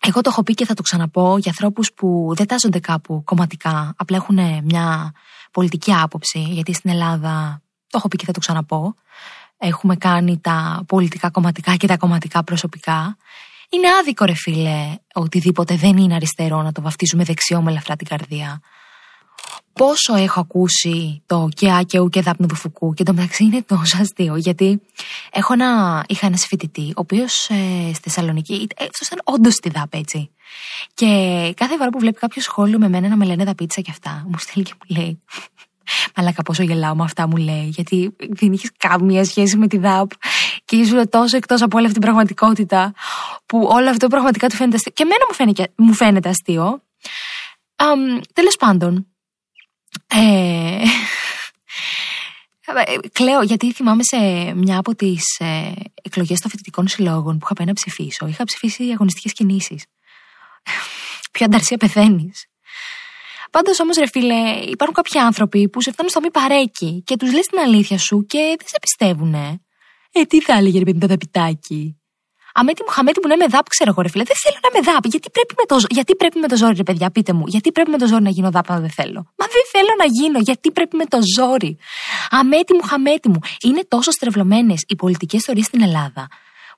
Εγώ 0.00 0.20
το 0.20 0.30
έχω 0.30 0.42
πει 0.42 0.54
και 0.54 0.64
θα 0.64 0.74
το 0.74 0.82
ξαναπώ 0.82 1.38
για 1.38 1.50
ανθρώπους 1.50 1.92
που 1.92 2.32
δεν 2.36 2.46
τάζονται 2.46 2.80
κάπου 2.80 3.22
κομματικά, 3.24 3.94
απλά 3.96 4.16
έχουν 4.16 4.38
μια 4.64 5.12
πολιτική 5.50 5.92
άποψη, 5.94 6.38
γιατί 6.38 6.72
στην 6.72 6.90
Ελλάδα 6.90 7.60
το 7.60 7.65
έχω 7.96 8.08
πει 8.08 8.16
και 8.16 8.24
θα 8.24 8.32
το 8.32 8.40
ξαναπώ. 8.40 8.94
Έχουμε 9.58 9.96
κάνει 9.96 10.38
τα 10.38 10.84
πολιτικά 10.86 11.30
κομματικά 11.30 11.76
και 11.76 11.86
τα 11.86 11.96
κομματικά 11.96 12.44
προσωπικά. 12.44 13.16
Είναι 13.68 13.88
άδικο, 14.00 14.24
ρε 14.24 14.34
φίλε, 14.34 14.94
οτιδήποτε 15.12 15.76
δεν 15.76 15.96
είναι 15.96 16.14
αριστερό 16.14 16.62
να 16.62 16.72
το 16.72 16.82
βαφτίζουμε 16.82 17.24
δεξιό 17.24 17.62
με 17.62 17.70
ελαφρά 17.70 17.96
την 17.96 18.06
καρδία. 18.06 18.60
Πόσο 19.72 20.14
έχω 20.14 20.40
ακούσει 20.40 21.22
το 21.26 21.48
και 21.54 21.70
α 21.70 21.82
και 21.82 21.98
ου 21.98 22.08
και 22.08 22.22
δάπνου 22.22 22.46
του 22.46 22.54
φουκού 22.54 22.94
και 22.94 23.02
το 23.02 23.12
μεταξύ 23.14 23.44
είναι 23.44 23.62
τόσο 23.62 23.98
αστείο 24.00 24.36
γιατί 24.36 24.80
έχω 25.30 25.52
ένα, 25.52 26.04
είχα 26.08 26.26
ένας 26.26 26.46
φοιτητή 26.46 26.88
ο 26.88 27.00
οποίος 27.00 27.48
ε, 27.48 27.90
στη 27.94 28.10
Θεσσαλονίκη, 28.10 28.66
ε, 28.76 28.84
αυτός 28.84 29.06
ήταν 29.06 29.20
όντως 29.24 29.54
στη 29.54 29.70
ΔΑΠ 29.70 29.94
έτσι. 29.94 30.30
Και 30.94 31.06
κάθε 31.56 31.76
φορά 31.76 31.90
που 31.90 31.98
βλέπει 31.98 32.18
κάποιο 32.18 32.42
σχόλιο 32.42 32.78
με 32.78 32.88
μένα 32.88 33.08
να 33.08 33.16
με 33.16 33.24
λένε 33.24 33.44
δαπίτσα 33.44 33.80
και 33.80 33.90
αυτά, 33.90 34.24
μου 34.28 34.38
στέλνει 34.38 34.68
και 34.68 34.74
μου 34.78 34.96
λέει 34.96 35.20
Μαλάκα 36.16 36.42
πόσο 36.42 36.62
γελάω 36.62 36.94
με 36.94 37.04
αυτά 37.04 37.28
μου 37.28 37.36
λέει, 37.36 37.68
γιατί 37.74 38.16
δεν 38.28 38.52
είχες 38.52 38.70
καμία 38.76 39.24
σχέση 39.24 39.56
με 39.56 39.66
τη 39.66 39.78
ΔΑΠ 39.78 40.10
και 40.64 40.76
ήσουν 40.76 41.08
τόσο 41.08 41.36
εκτός 41.36 41.62
από 41.62 41.76
όλη 41.76 41.86
αυτή 41.86 41.98
την 41.98 42.08
πραγματικότητα, 42.08 42.92
που 43.46 43.68
όλο 43.72 43.90
αυτό 43.90 44.08
πραγματικά 44.08 44.48
του 44.48 44.56
φαίνεται 44.56 44.76
αστείο. 44.76 44.92
Και 44.94 45.02
εμένα 45.02 45.24
μου 45.28 45.34
φαίνεται, 45.34 45.72
μου 45.76 45.92
φαίνεται 45.92 46.28
αστείο. 46.28 46.82
Um, 47.76 48.22
Τέλος 48.32 48.56
πάντων. 48.56 49.06
Ε, 50.06 50.82
κλαίω 53.12 53.42
γιατί 53.42 53.72
θυμάμαι 53.72 54.02
σε 54.02 54.16
μια 54.54 54.78
από 54.78 54.94
τις 54.94 55.22
ε, 55.38 55.72
εκλογές 56.02 56.40
των 56.40 56.50
φοιτητικών 56.50 56.88
συλλόγων 56.88 57.38
που 57.38 57.44
είχα 57.44 57.54
πάει 57.54 57.66
να 57.66 57.72
ψηφίσω. 57.72 58.26
Είχα 58.26 58.44
ψηφίσει 58.44 58.84
αγωνιστικές 58.90 59.32
κινήσεις. 59.32 59.84
Ποια 61.30 61.46
ανταρσία 61.46 61.76
πεθαίνεις. 61.76 62.46
Πάντως 63.56 63.80
όμως, 63.80 63.96
ρε 63.96 64.06
φίλε, 64.06 64.40
υπάρχουν 64.74 64.94
κάποιοι 64.94 65.20
άνθρωποι 65.20 65.68
που 65.68 65.80
σε 65.82 65.90
φτάνουν 65.92 66.10
στο 66.10 66.20
μη 66.20 66.30
παρέκει 66.30 67.02
και 67.06 67.16
τους 67.16 67.32
λες 67.32 67.46
την 67.46 67.58
αλήθεια 67.58 67.98
σου 67.98 68.24
και 68.26 68.38
δεν 68.58 68.66
σε 68.72 68.78
πιστεύουν. 68.80 69.34
Ε, 70.12 70.22
τι 70.28 70.40
θα 70.40 70.56
έλεγε 70.56 70.78
ρε 70.78 70.84
παιδί 70.84 70.98
το 70.98 71.06
δαπιτάκι. 71.06 72.00
Αμέτη 72.54 72.82
μου, 72.82 72.88
χαμέτη 72.88 73.20
μου, 73.22 73.28
να 73.28 73.34
είμαι 73.34 73.46
δάπ, 73.46 73.68
ξέρω 73.68 73.90
εγώ, 73.90 74.02
ρε 74.02 74.08
φίλε. 74.08 74.24
Δεν 74.24 74.36
θέλω 74.42 74.58
να 74.62 74.68
είμαι 74.72 74.92
δάπ. 74.92 75.04
Γιατί 75.06 75.30
πρέπει 75.30 75.54
με 75.58 75.64
το, 75.66 75.76
γιατί 75.88 76.16
πρέπει 76.16 76.38
με 76.38 76.48
το 76.48 76.56
ζόρι, 76.56 76.76
ρε 76.76 76.82
παιδιά, 76.82 77.10
πείτε 77.10 77.32
μου. 77.32 77.44
Γιατί 77.46 77.72
πρέπει 77.72 77.90
με 77.90 77.98
το 77.98 78.06
ζόρι 78.06 78.22
να 78.22 78.30
γίνω 78.30 78.50
δάπ, 78.50 78.70
αν 78.70 78.80
δεν 78.80 78.90
θέλω; 78.90 79.20
Μα 79.40 79.46
δεν 79.54 79.64
θέλω 79.72 79.92
να 79.98 80.06
γίνω. 80.16 80.38
Γιατί 80.38 80.70
πρέπει 80.70 80.96
με 80.96 81.04
το 81.04 81.18
ζόρι; 81.36 81.78
Αμέτη 82.30 82.74
μου, 82.74 82.82
χαμέτη 82.82 83.28
μου. 83.28 83.38
Είναι 83.62 83.82
τόσο 83.88 84.10
στρεβλωμένες 84.10 84.84
οι 84.86 84.96
πολιτικές 84.96 85.42
θεωρίε 85.42 85.62
στην 85.62 85.82
Ελλάδα 85.82 86.28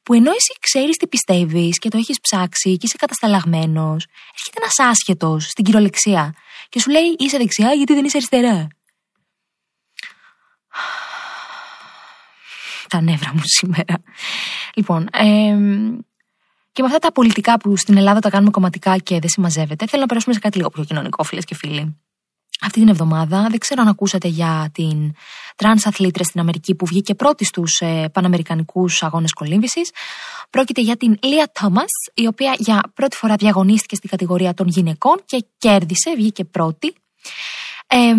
που 0.09 0.15
ενώ 0.15 0.31
εσύ 0.31 0.53
ξέρεις 0.61 0.97
τι 0.97 1.07
πιστεύεις 1.07 1.79
και 1.79 1.89
το 1.89 1.97
έχεις 1.97 2.21
ψάξει 2.21 2.77
και 2.77 2.87
είσαι 2.87 2.97
κατασταλαγμένος, 2.99 4.07
έρχεται 4.35 4.59
ένας 4.61 4.91
άσχετος 4.91 5.45
στην 5.45 5.65
κυριολεξία 5.65 6.35
και 6.69 6.81
σου 6.81 6.91
λέει 6.91 7.17
είσαι 7.19 7.37
δεξιά 7.37 7.73
γιατί 7.73 7.95
δεν 7.95 8.05
είσαι 8.05 8.17
αριστερά. 8.17 8.69
Τα 12.89 13.01
νεύρα 13.01 13.35
μου 13.35 13.41
σήμερα. 13.45 14.03
Λοιπόν, 14.75 15.09
και 16.73 16.83
με 16.83 16.87
αυτά 16.87 16.99
τα 16.99 17.13
πολιτικά 17.13 17.59
που 17.59 17.77
στην 17.77 17.97
Ελλάδα 17.97 18.21
τα 18.21 18.31
κάνουμε 18.31 18.51
κομματικά 18.51 18.99
και 18.99 19.19
δεν 19.19 19.29
συμμαζεύεται, 19.29 19.87
θέλω 19.87 20.03
να 20.03 20.09
περάσουμε 20.09 20.35
σε 20.35 20.41
κάτι 20.41 20.57
λίγο 20.57 20.69
πιο 20.69 20.85
κοινωνικό, 20.85 21.23
φίλες 21.23 21.45
και 21.45 21.55
φίλοι. 21.55 21.97
Αυτή 22.63 22.81
την 22.81 22.89
εβδομάδα, 22.89 23.47
δεν 23.51 23.59
ξέρω 23.59 23.83
αν 23.83 23.89
ακούσατε 23.89 24.29
για 24.29 24.71
την 24.73 25.13
τρανς 25.57 25.87
αθλήτρια 25.87 26.25
στην 26.25 26.41
Αμερική 26.41 26.75
που 26.75 26.87
βγήκε 26.87 27.15
πρώτη 27.15 27.45
στους 27.45 27.81
ε, 27.81 28.09
Παναμερικανικούς 28.13 29.03
Αγώνες 29.03 29.33
Κολύμβησης. 29.33 29.91
Πρόκειται 30.51 30.81
για 30.81 30.97
την 30.97 31.19
Λία 31.23 31.51
Τόμας, 31.61 31.91
η 32.15 32.27
οποία 32.27 32.55
για 32.59 32.81
πρώτη 32.95 33.17
φορά 33.17 33.35
διαγωνίστηκε 33.35 33.95
στην 33.95 34.11
κατηγορία 34.11 34.55
των 34.55 34.69
γυναικών 34.69 35.17
και 35.25 35.47
κέρδισε, 35.59 36.15
βγήκε 36.17 36.45
πρώτη. 36.45 36.95
Ε, 37.91 38.15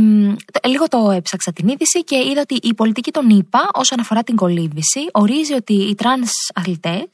λίγο 0.68 0.88
το 0.88 1.12
έψαξα 1.12 1.54
την 1.54 1.68
είδηση 1.68 2.04
και 2.04 2.16
είδα 2.16 2.42
ότι 2.42 2.60
η 2.62 2.74
πολιτική 2.74 3.12
των 3.12 3.30
ΗΠΑ 3.30 3.70
όσον 3.74 4.00
αφορά 4.00 4.24
την 4.24 4.36
κολύμβηση 4.36 5.00
ορίζει 5.12 5.54
ότι 5.54 5.74
οι 5.74 5.96
τρανς 5.96 6.32
αθλητές 6.54 7.06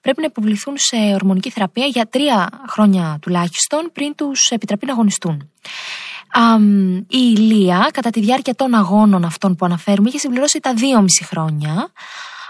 πρέπει 0.00 0.20
να 0.20 0.26
υποβληθούν 0.26 0.74
σε 0.76 0.96
ορμονική 0.96 1.50
θεραπεία 1.50 1.86
για 1.86 2.06
τρία 2.06 2.50
χρόνια 2.68 3.18
τουλάχιστον 3.20 3.90
πριν 3.92 4.14
τους 4.14 4.48
επιτραπεί 4.50 4.86
να 4.86 4.92
αγωνιστούν 4.92 5.50
η 7.08 7.34
Λία 7.36 7.90
κατά 7.92 8.10
τη 8.10 8.20
διάρκεια 8.20 8.54
των 8.54 8.74
αγώνων 8.74 9.24
αυτών 9.24 9.56
που 9.56 9.64
αναφέρουμε 9.64 10.08
είχε 10.08 10.18
συμπληρώσει 10.18 10.60
τα 10.60 10.74
δυόμισι 10.74 11.24
χρόνια 11.24 11.92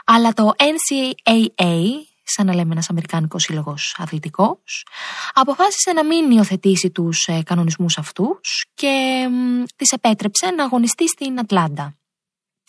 αλλά 0.05 0.33
το 0.33 0.53
NCAA 0.59 1.81
σαν 2.25 2.47
να 2.47 2.55
λέμε 2.55 2.73
ένας 2.73 2.91
Αμερικάνικος 2.91 3.43
σύλλογος 3.43 3.97
αθλητικός, 3.99 4.87
αποφάσισε 5.33 5.93
να 5.93 6.05
μην 6.05 6.31
υιοθετήσει 6.31 6.91
τους 6.91 7.27
ε, 7.27 7.43
κανονισμούς 7.43 7.99
αυτούς 7.99 8.67
και 8.75 8.87
ε, 8.87 9.65
της 9.77 9.91
επέτρεψε 9.91 10.51
να 10.51 10.65
αγωνιστεί 10.65 11.09
στην 11.09 11.39
Ατλάντα. 11.39 11.97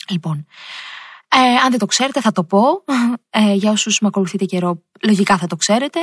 Λοιπόν, 0.10 0.46
ε, 1.38 1.56
αν 1.64 1.70
δεν 1.70 1.80
το 1.80 1.86
ξέρετε 1.86 2.22
θα 2.22 2.32
το 2.32 2.44
πω, 2.44 2.84
ε, 3.30 3.54
για 3.54 3.72
όσους 3.72 4.00
με 4.00 4.08
ακολουθείτε 4.08 4.46
καιρό 4.46 4.84
λογικά 5.02 5.38
θα 5.38 5.48
το 5.48 5.56
ξέρετε, 5.56 6.00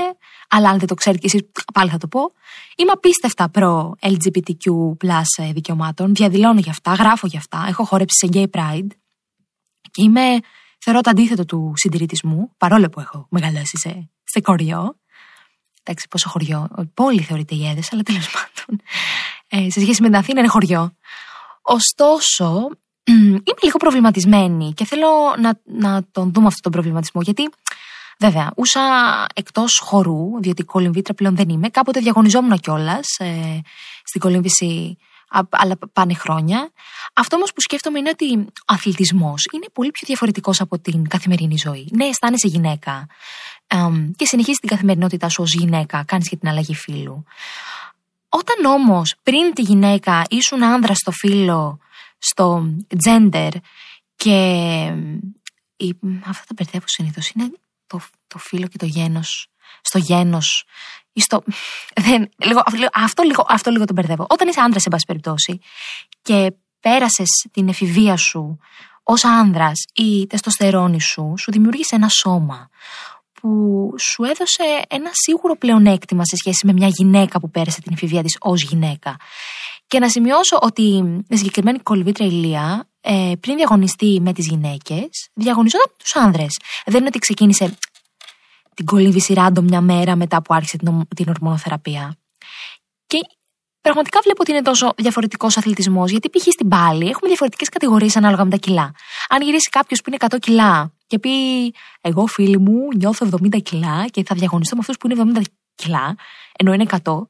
αλλά 0.48 0.68
αν 0.68 0.78
δεν 0.78 0.88
το 0.88 0.94
ξέρετε 0.94 1.26
και 1.26 1.36
εσείς 1.36 1.50
πάλι 1.72 1.90
θα 1.90 1.98
το 1.98 2.08
πω. 2.08 2.20
Είμαι 2.76 2.90
απίστευτα 2.90 3.48
προ 3.48 3.96
LGBTQ 4.00 4.96
plus 5.04 5.44
ε, 5.44 5.52
δικαιωμάτων, 5.52 6.14
διαδηλώνω 6.14 6.60
για 6.60 6.70
αυτά, 6.70 6.92
γράφω 6.94 7.26
για 7.26 7.38
αυτά, 7.38 7.64
έχω 7.68 7.84
χορέψει 7.84 8.26
σε 8.26 8.28
Gay 8.32 8.58
Pride 8.58 8.86
και 9.90 10.02
είμαι, 10.02 10.38
θεωρώ 10.78 11.00
το 11.00 11.10
αντίθετο 11.10 11.44
του 11.44 11.72
συντηρητισμού, 11.76 12.52
παρόλο 12.56 12.88
που 12.88 13.00
έχω 13.00 13.26
μεγαλώσει 13.30 13.78
σε, 13.78 14.10
σε 14.24 14.40
χωριό. 14.44 14.96
Εντάξει, 15.84 16.08
πόσο 16.08 16.28
χωριό, 16.28 16.68
πόλη 16.94 17.22
θεωρείται 17.22 17.54
η 17.54 17.68
Έδες, 17.68 17.92
αλλά 17.92 18.02
τέλος 18.02 18.30
πάντων, 18.30 18.80
ε, 19.48 19.70
σε 19.70 19.80
σχέση 19.80 20.02
με 20.02 20.08
την 20.08 20.16
Αθήνα 20.16 20.40
είναι 20.40 20.48
χωριό. 20.48 20.96
Ωστόσο, 21.62 22.68
είμαι 23.48 23.62
λίγο 23.62 23.76
προβληματισμένη 23.78 24.72
και 24.72 24.84
θέλω 24.84 25.08
να, 25.38 25.60
να 25.64 26.02
τον 26.12 26.32
δούμε 26.32 26.46
αυτόν 26.46 26.62
τον 26.62 26.72
προβληματισμό 26.72 27.22
γιατί 27.22 27.48
Βέβαια, 28.18 28.52
ούσα 28.56 28.80
εκτός 29.34 29.80
χορού, 29.84 30.40
διότι 30.40 30.62
κολυμβήτρα 30.62 31.14
πλέον 31.14 31.36
δεν 31.36 31.48
είμαι. 31.48 31.68
Κάποτε 31.68 32.00
διαγωνιζόμουν 32.00 32.58
κιόλας 32.58 33.06
ε, 33.18 33.60
στην 34.04 34.20
κολύμβηση 34.20 34.96
αλλά 35.50 35.78
πάνε 35.92 36.14
χρόνια. 36.14 36.70
Αυτό 37.12 37.36
όμως 37.36 37.52
που 37.52 37.60
σκέφτομαι 37.60 37.98
είναι 37.98 38.08
ότι 38.08 38.38
ο 38.38 38.64
αθλητισμός 38.64 39.48
είναι 39.52 39.66
πολύ 39.72 39.90
πιο 39.90 40.06
διαφορετικός 40.06 40.60
από 40.60 40.78
την 40.78 41.08
καθημερινή 41.08 41.56
ζωή. 41.56 41.88
Ναι, 41.90 42.04
αισθάνεσαι 42.04 42.48
γυναίκα 42.48 43.06
και 44.16 44.26
συνεχίζεις 44.26 44.58
την 44.58 44.68
καθημερινότητά 44.68 45.28
σου 45.28 45.42
ως 45.42 45.54
γυναίκα, 45.54 46.04
κάνεις 46.06 46.28
και 46.28 46.36
την 46.36 46.48
αλλαγή 46.48 46.74
φύλου. 46.74 47.24
Όταν 48.28 48.64
όμως 48.64 49.14
πριν 49.22 49.54
τη 49.54 49.62
γυναίκα 49.62 50.22
ήσουν 50.28 50.62
άνδρας 50.64 50.96
στο 50.96 51.10
φύλλο, 51.10 51.78
στο 52.22 52.74
gender 53.04 53.50
και. 54.16 54.36
Η, 55.76 55.94
αυτά 56.24 56.44
τα 56.46 56.54
μπερδεύω 56.56 56.84
συνήθως. 56.86 57.30
Είναι 57.30 57.50
το, 57.86 58.00
το 58.26 58.38
φύλλο 58.38 58.66
και 58.66 58.78
το 58.78 58.86
γένος 58.86 59.48
στο 59.82 59.98
γένος 59.98 60.64
ή 61.12 61.20
στο... 61.20 61.42
Δεν, 61.94 62.28
λίγο, 62.36 62.62
αυτό, 62.92 63.22
λίγο, 63.22 63.44
αυτό 63.48 63.70
λίγο 63.70 63.84
το 63.84 63.92
μπερδεύω. 63.92 64.26
Όταν 64.28 64.48
είσαι 64.48 64.60
άντρας, 64.60 64.82
σε 64.82 64.88
πάση 64.88 65.04
περιπτώσει, 65.06 65.60
και 66.22 66.52
πέρασες 66.80 67.28
την 67.50 67.68
εφηβεία 67.68 68.16
σου 68.16 68.58
ως 69.02 69.24
άνδρας 69.24 69.84
ή 69.94 70.26
τεστοστερόνη 70.26 71.00
σου, 71.00 71.34
σου 71.38 71.50
δημιούργησε 71.50 71.94
ένα 71.94 72.08
σώμα 72.08 72.68
που 73.32 73.50
σου 73.98 74.24
έδωσε 74.24 74.82
ένα 74.88 75.10
σίγουρο 75.12 75.56
πλεονέκτημα 75.56 76.24
σε 76.24 76.36
σχέση 76.36 76.66
με 76.66 76.72
μια 76.72 76.88
γυναίκα 76.88 77.40
που 77.40 77.50
πέρασε 77.50 77.80
την 77.80 77.92
εφηβεία 77.92 78.22
της 78.22 78.36
ως 78.40 78.62
γυναίκα. 78.62 79.16
Και 79.92 79.98
να 79.98 80.08
σημειώσω 80.08 80.58
ότι 80.60 80.82
η 81.28 81.36
συγκεκριμένη 81.36 81.78
κολυβήτρια 81.78 82.26
Ηλία 82.26 82.88
ε, 83.00 83.32
πριν 83.40 83.56
διαγωνιστεί 83.56 84.20
με 84.20 84.32
τις 84.32 84.46
γυναίκες 84.46 85.28
διαγωνιζόταν 85.34 85.86
με 85.90 85.96
τους 86.02 86.16
άνδρες. 86.16 86.58
Δεν 86.86 86.96
είναι 86.96 87.06
ότι 87.06 87.18
ξεκίνησε 87.18 87.76
την 88.74 88.86
κολύβηση 88.86 89.32
ράντο 89.32 89.62
μια 89.62 89.80
μέρα 89.80 90.16
μετά 90.16 90.42
που 90.42 90.54
άρχισε 90.54 90.76
την, 90.76 91.08
την 91.16 91.28
ορμονοθεραπεία. 91.28 92.16
Και 93.06 93.18
πραγματικά 93.80 94.20
βλέπω 94.22 94.38
ότι 94.40 94.50
είναι 94.50 94.62
τόσο 94.62 94.92
διαφορετικός 94.96 95.56
αθλητισμός, 95.56 96.10
γιατί 96.10 96.30
π.χ. 96.30 96.42
στην 96.50 96.68
πάλη 96.68 97.08
έχουμε 97.08 97.28
διαφορετικές 97.28 97.68
κατηγορίες 97.68 98.16
ανάλογα 98.16 98.44
με 98.44 98.50
τα 98.50 98.56
κιλά. 98.56 98.94
Αν 99.28 99.42
γυρίσει 99.42 99.68
κάποιος 99.70 100.00
που 100.00 100.10
είναι 100.10 100.18
100 100.28 100.38
κιλά 100.40 100.92
και 101.06 101.18
πει, 101.18 101.30
Εγώ 102.00 102.26
φίλοι 102.26 102.58
μου 102.58 102.88
νιώθω 102.96 103.28
70 103.42 103.62
κιλά 103.62 104.06
και 104.10 104.24
θα 104.24 104.34
διαγωνιστώ 104.34 104.74
με 104.74 104.80
αυτούς 104.80 104.96
που 104.96 105.10
είναι 105.10 105.32
70 105.38 105.42
κιλά, 105.74 106.16
ενώ 106.58 106.72
είναι 106.72 106.86
100, 107.04 107.26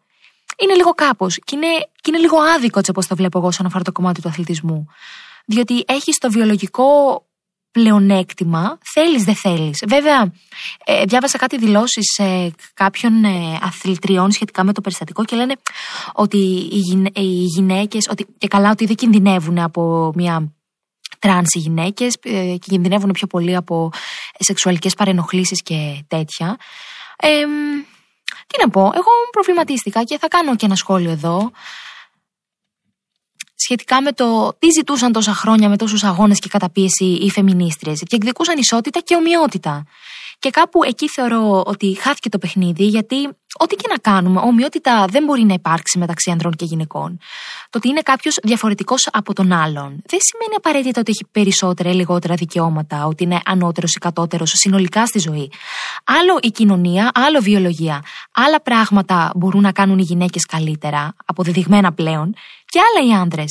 είναι 0.63 0.75
λίγο 0.75 0.91
κάπως. 0.91 1.39
Και 1.45 1.57
είναι, 1.57 1.67
και 2.01 2.11
είναι 2.11 2.19
λίγο 2.19 2.37
άδικο 2.41 2.79
έτσι 2.79 2.91
όπως 2.91 3.07
το 3.07 3.17
βλέπω 3.17 3.39
εγώ 3.39 3.47
όσον 3.47 3.67
αφορά 3.67 3.85
το 3.85 3.93
κομμάτι 3.93 4.23
του 4.23 4.29
αθλητισμού. 4.29 4.87
Διότι 5.45 5.85
έχεις 5.87 6.19
το 6.19 6.31
βιολογικό 6.31 6.87
πλεονέκτημα, 7.71 8.79
θέλεις 8.95 9.25
δεν 9.25 9.35
θέλεις. 9.35 9.83
Βέβαια, 9.89 10.33
ε, 10.85 11.05
διάβασα 11.05 11.39
κάτι 11.39 11.59
δηλώσεις 11.59 12.19
ε, 12.19 12.51
κάποιων 12.75 13.25
ε, 13.25 13.59
αθλητριών 13.63 14.31
σχετικά 14.31 14.65
με 14.65 14.73
το 14.73 14.81
περιστατικό 14.81 15.25
και 15.25 15.37
λένε 15.37 15.55
ότι 16.13 16.37
οι, 16.73 16.79
γυναί, 16.79 17.11
οι 17.15 17.45
γυναίκες, 17.45 18.09
ότι, 18.11 18.27
και 18.39 18.49
καλά 18.49 18.71
ότι 18.71 18.87
δεν 18.87 18.97
κινδυνεύουν 18.97 19.59
από 19.59 20.13
μια 20.15 20.53
τρανς 21.19 21.55
οι 21.55 21.59
γυναίκες 21.59 22.15
ε, 22.23 22.57
και 22.59 22.71
κινδυνεύουν 22.71 23.11
πιο 23.11 23.27
πολύ 23.27 23.57
από 23.57 23.91
σεξουαλικές 24.39 24.95
παρενοχλήσεις 24.95 25.63
και 25.63 26.05
τέτοια. 26.09 26.57
Τι 28.53 28.65
να 28.65 28.71
πω, 28.71 28.81
εγώ 28.81 29.11
προβληματίστηκα 29.31 30.03
και 30.03 30.19
θα 30.19 30.29
κάνω 30.29 30.57
και 30.57 30.67
ένα 30.67 30.75
σχόλιο 30.75 31.11
εδώ 31.11 31.51
σχετικά 33.65 34.03
με 34.03 34.13
το 34.13 34.57
τι 34.59 34.67
ζητούσαν 34.71 35.13
τόσα 35.13 35.35
χρόνια 35.35 35.69
με 35.69 35.77
τόσους 35.77 36.05
αγώνες 36.05 36.39
και 36.39 36.49
καταπίεση 36.49 37.05
οι 37.05 37.31
φεμινίστριες. 37.31 38.03
Και 38.07 38.17
εκδικούσαν 38.17 38.59
ισότητα 38.59 39.01
και 39.01 39.15
ομοιότητα. 39.15 39.85
Και 40.39 40.51
κάπου 40.51 40.85
εκεί 40.85 41.09
θεωρώ 41.09 41.63
ότι 41.67 41.97
χάθηκε 42.01 42.29
το 42.29 42.39
παιχνίδι, 42.39 42.85
γιατί 42.85 43.29
ό,τι 43.59 43.75
και 43.75 43.87
να 43.91 43.97
κάνουμε, 43.97 44.41
ομοιότητα 44.45 45.07
δεν 45.07 45.25
μπορεί 45.25 45.43
να 45.43 45.55
υπάρξει 45.55 45.99
μεταξύ 45.99 46.31
ανδρών 46.31 46.53
και 46.53 46.65
γυναικών. 46.65 47.19
Το 47.71 47.79
ότι 47.79 47.89
είναι 47.89 48.01
κάποιος 48.01 48.39
διαφορετικός 48.43 49.09
από 49.13 49.33
τον 49.33 49.53
άλλον 49.53 49.89
δεν 49.89 50.21
σημαίνει 50.23 50.55
απαραίτητα 50.57 51.01
ότι 51.01 51.11
έχει 51.11 51.27
περισσότερα 51.33 51.91
ή 51.91 51.95
λιγότερα 51.95 52.35
δικαιώματα, 52.35 53.07
ότι 53.07 53.25
είναι 53.25 53.41
ανώτερος 53.45 53.95
ή 53.95 53.99
κατώτερος 53.99 54.51
συνολικά 54.55 55.07
στη 55.07 55.19
ζωή. 55.19 55.51
Άλλο 56.05 56.39
η 56.43 56.51
κοινωνία, 56.51 57.11
άλλο 57.15 57.41
βιολογία. 57.41 58.03
Άλλα 58.33 58.61
πράγματα 58.61 59.33
μπορούν 59.37 59.63
να 59.63 59.73
κάνουν 59.73 59.99
οι 59.99 60.03
γυναίκες 60.03 60.47
καλύτερα, 60.47 61.15
αποδεδειγμένα 61.25 61.93
πλέον, 61.93 62.35
και 62.65 62.79
άλλα 62.79 63.09
οι 63.09 63.21
άντρε. 63.23 63.45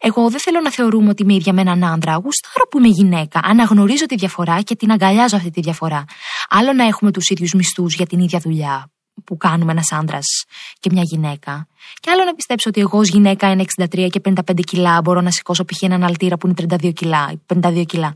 Εγώ 0.00 0.30
δεν 0.30 0.40
θέλω 0.40 0.60
να 0.60 0.70
θεωρούμε 0.70 1.08
ότι 1.08 1.22
είμαι 1.22 1.34
ίδια 1.34 1.52
με 1.52 1.60
έναν 1.60 1.84
άντρα. 1.84 2.12
Γουστάρω 2.12 2.66
που 2.70 2.78
είμαι 2.78 2.88
γυναίκα. 2.88 3.40
Αναγνωρίζω 3.44 4.06
τη 4.06 4.14
διαφορά 4.14 4.60
και 4.60 4.76
την 4.76 4.92
αγκαλιάζω 4.92 5.36
αυτή 5.36 5.50
τη 5.50 5.60
διαφορά. 5.60 6.04
Άλλο 6.48 6.72
να 6.72 6.86
έχουμε 6.86 7.10
τους 7.10 7.28
ίδιους 7.28 7.52
μισθούς 7.52 7.94
για 7.94 8.06
την 8.06 8.20
ίδια 8.20 8.38
δουλειά 8.38 8.90
που 9.24 9.36
κάνουμε 9.36 9.72
ένας 9.72 9.92
άντρας 9.92 10.44
και 10.80 10.90
μια 10.92 11.02
γυναίκα. 11.02 11.66
Και 12.00 12.10
άλλο 12.10 12.24
να 12.24 12.34
πιστέψω 12.34 12.68
ότι 12.68 12.80
εγώ 12.80 12.98
ως 12.98 13.08
γυναίκα 13.08 13.50
είναι 13.50 13.64
63 13.78 14.08
και 14.10 14.20
55 14.24 14.60
κιλά 14.66 15.00
μπορώ 15.00 15.20
να 15.20 15.30
σηκώσω 15.30 15.64
π.χ. 15.64 15.82
έναν 15.82 16.04
αλτήρα 16.04 16.36
που 16.36 16.46
είναι 16.46 16.76
32 16.80 16.92
κιλά. 16.92 17.32
52 17.54 17.82
κιλά. 17.86 18.14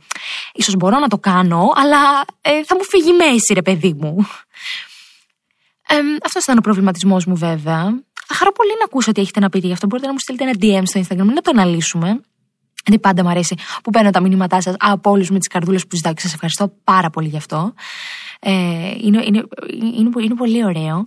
σω 0.62 0.72
μπορώ 0.78 0.98
να 0.98 1.08
το 1.08 1.18
κάνω, 1.18 1.72
αλλά 1.74 2.24
ε, 2.40 2.64
θα 2.64 2.74
μου 2.76 2.84
φύγει 2.84 3.12
μέση, 3.12 3.54
ρε 3.54 3.62
παιδί 3.62 3.94
μου. 4.00 4.26
Ε, 5.88 5.96
αυτός 6.24 6.42
ήταν 6.42 6.58
ο 6.58 6.60
προβληματισμός 6.60 7.24
μου, 7.24 7.36
βέβαια. 7.36 7.82
Θα 8.26 8.34
χαρώ 8.34 8.52
πολύ 8.52 8.70
να 8.78 8.84
ακούσω 8.84 9.10
ότι 9.10 9.20
έχετε 9.20 9.40
να 9.40 9.48
πείτε 9.48 9.66
γι' 9.66 9.72
αυτό. 9.72 9.86
Μπορείτε 9.86 10.06
να 10.06 10.12
μου 10.12 10.20
στείλετε 10.20 10.44
ένα 10.44 10.82
DM 10.82 10.82
στο 10.86 11.00
Instagram 11.00 11.34
να 11.34 11.40
το 11.40 11.50
αναλύσουμε. 11.54 12.20
Γιατί 12.86 13.00
πάντα 13.00 13.22
μου 13.22 13.28
αρέσει 13.28 13.56
που 13.82 13.90
παίρνω 13.90 14.10
τα 14.10 14.20
μηνύματά 14.20 14.60
σας 14.60 14.74
από 14.78 15.10
όλους 15.10 15.30
με 15.30 15.38
τις 15.38 15.48
καρδούλες 15.48 15.86
που 15.86 15.96
ζητάω 15.96 16.14
και 16.14 16.20
σας 16.20 16.32
ευχαριστώ 16.32 16.72
πάρα 16.84 17.10
πολύ 17.10 17.28
γι' 17.28 17.36
αυτό. 17.36 17.74
Ε, 18.46 18.52
είναι, 19.00 19.22
είναι, 19.24 19.42
είναι, 19.72 20.10
είναι, 20.22 20.34
πολύ 20.34 20.64
ωραίο. 20.64 21.02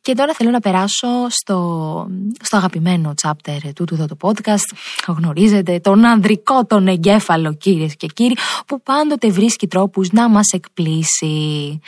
Και 0.00 0.14
τώρα 0.14 0.32
θέλω 0.32 0.50
να 0.50 0.60
περάσω 0.60 1.08
στο, 1.28 2.08
στο 2.42 2.56
αγαπημένο 2.56 3.14
chapter 3.22 3.70
τούτου 3.74 3.94
εδώ 3.94 4.06
το 4.06 4.16
podcast. 4.20 4.76
Γνωρίζετε 5.06 5.78
τον 5.78 6.04
ανδρικό 6.04 6.64
τον 6.64 6.86
εγκέφαλο 6.86 7.54
κύριε 7.54 7.88
και 7.96 8.06
κύριοι 8.06 8.36
που 8.66 8.82
πάντοτε 8.82 9.30
βρίσκει 9.30 9.66
τρόπους 9.66 10.10
να 10.10 10.28
μας 10.28 10.52
εκπλήσει. 10.52 11.80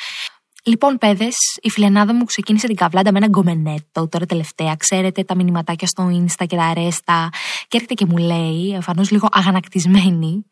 Λοιπόν, 0.68 0.98
παιδες, 0.98 1.36
η 1.60 1.70
φιλενάδα 1.70 2.14
μου 2.14 2.24
ξεκίνησε 2.24 2.66
την 2.66 2.76
καβλάντα 2.76 3.12
με 3.12 3.18
ένα 3.18 3.26
γκομενέτο 3.26 4.08
τώρα 4.08 4.26
τελευταία. 4.26 4.74
Ξέρετε 4.76 5.22
τα 5.22 5.34
μηνυματάκια 5.34 5.86
στο 5.86 6.10
Insta 6.12 6.46
και 6.46 6.56
τα 6.56 6.64
αρέστα. 6.64 7.28
Και 7.68 7.76
έρχεται 7.76 7.94
και 7.94 8.06
μου 8.06 8.16
λέει, 8.16 8.72
εμφανώ 8.74 9.04
λίγο 9.10 9.28
αγανακτισμένη, 9.30 10.46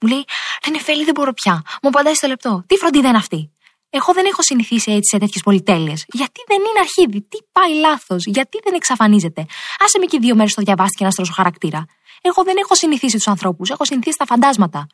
μου 0.00 0.08
λέει: 0.08 0.24
Ρενεφέλη, 0.64 1.04
δεν 1.04 1.14
μπορώ 1.14 1.32
πια. 1.32 1.62
Μου 1.82 1.88
απαντάει 1.88 2.14
στο 2.14 2.26
λεπτό. 2.26 2.64
Τι 2.66 2.76
φροντίδα 2.76 3.08
είναι 3.08 3.16
αυτή; 3.16 3.50
Εγώ 3.90 4.12
δεν 4.12 4.24
έχω 4.26 4.42
συνηθίσει 4.42 4.92
έτσι 4.92 5.08
σε 5.10 5.18
τέτοιες 5.18 5.42
πολυτέλειες. 5.42 6.04
Γιατί 6.06 6.40
δεν 6.46 6.58
είναι 6.58 6.78
αρχίδι, 6.80 7.22
τι 7.22 7.38
πάει 7.52 7.74
λάθος, 7.74 8.24
γιατί 8.26 8.60
δεν 8.64 8.74
εξαφανίζεται. 8.74 9.46
Άσε 9.84 9.98
με 9.98 10.04
και 10.04 10.18
δύο 10.18 10.34
μέρες 10.34 10.54
το 10.54 10.62
διαβάσει 10.62 10.94
και 10.96 11.04
να 11.04 11.10
στρώσω 11.10 11.32
χαρακτήρα. 11.32 11.84
Εγώ 12.20 12.44
δεν 12.44 12.54
έχω 12.58 12.74
συνηθίσει 12.74 13.16
τους 13.16 13.28
ανθρώπους, 13.28 13.70
έχω 13.70 13.84
συνηθίσει 13.84 14.16
τα 14.16 14.26
φαντάσματα. 14.26 14.86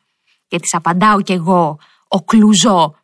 Και 0.47 0.59
τη 0.59 0.67
απαντάω 0.71 1.21
κι 1.21 1.31
εγώ, 1.31 1.77
ο 2.07 2.23
κλουζό, 2.23 2.95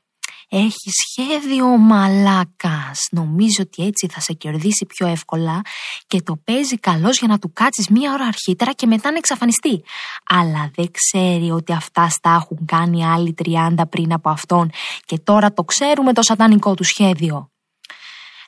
έχει 0.49 0.89
σχέδιο 0.89 1.65
ο 1.65 1.77
μαλάκας. 1.77 3.07
Νομίζω 3.11 3.57
ότι 3.59 3.85
έτσι 3.85 4.07
θα 4.07 4.19
σε 4.19 4.33
κερδίσει 4.33 4.85
πιο 4.85 5.07
εύκολα 5.07 5.61
και 6.07 6.21
το 6.21 6.35
παίζει 6.43 6.77
καλώς 6.77 7.17
για 7.17 7.27
να 7.27 7.39
του 7.39 7.51
κάτσεις 7.53 7.87
μία 7.87 8.13
ώρα 8.13 8.25
αρχίτερα 8.25 8.71
και 8.71 8.87
μετά 8.87 9.11
να 9.11 9.17
εξαφανιστεί. 9.17 9.83
Αλλά 10.25 10.71
δεν 10.75 10.91
ξέρει 10.91 11.51
ότι 11.51 11.73
αυτά 11.73 12.09
στα 12.09 12.33
έχουν 12.41 12.65
κάνει 12.65 13.05
άλλοι 13.05 13.35
30 13.43 13.73
πριν 13.89 14.13
από 14.13 14.29
αυτόν 14.29 14.69
και 15.05 15.19
τώρα 15.19 15.53
το 15.53 15.63
ξέρουμε 15.63 16.13
το 16.13 16.21
σατανικό 16.21 16.73
του 16.73 16.83
σχέδιο. 16.83 17.49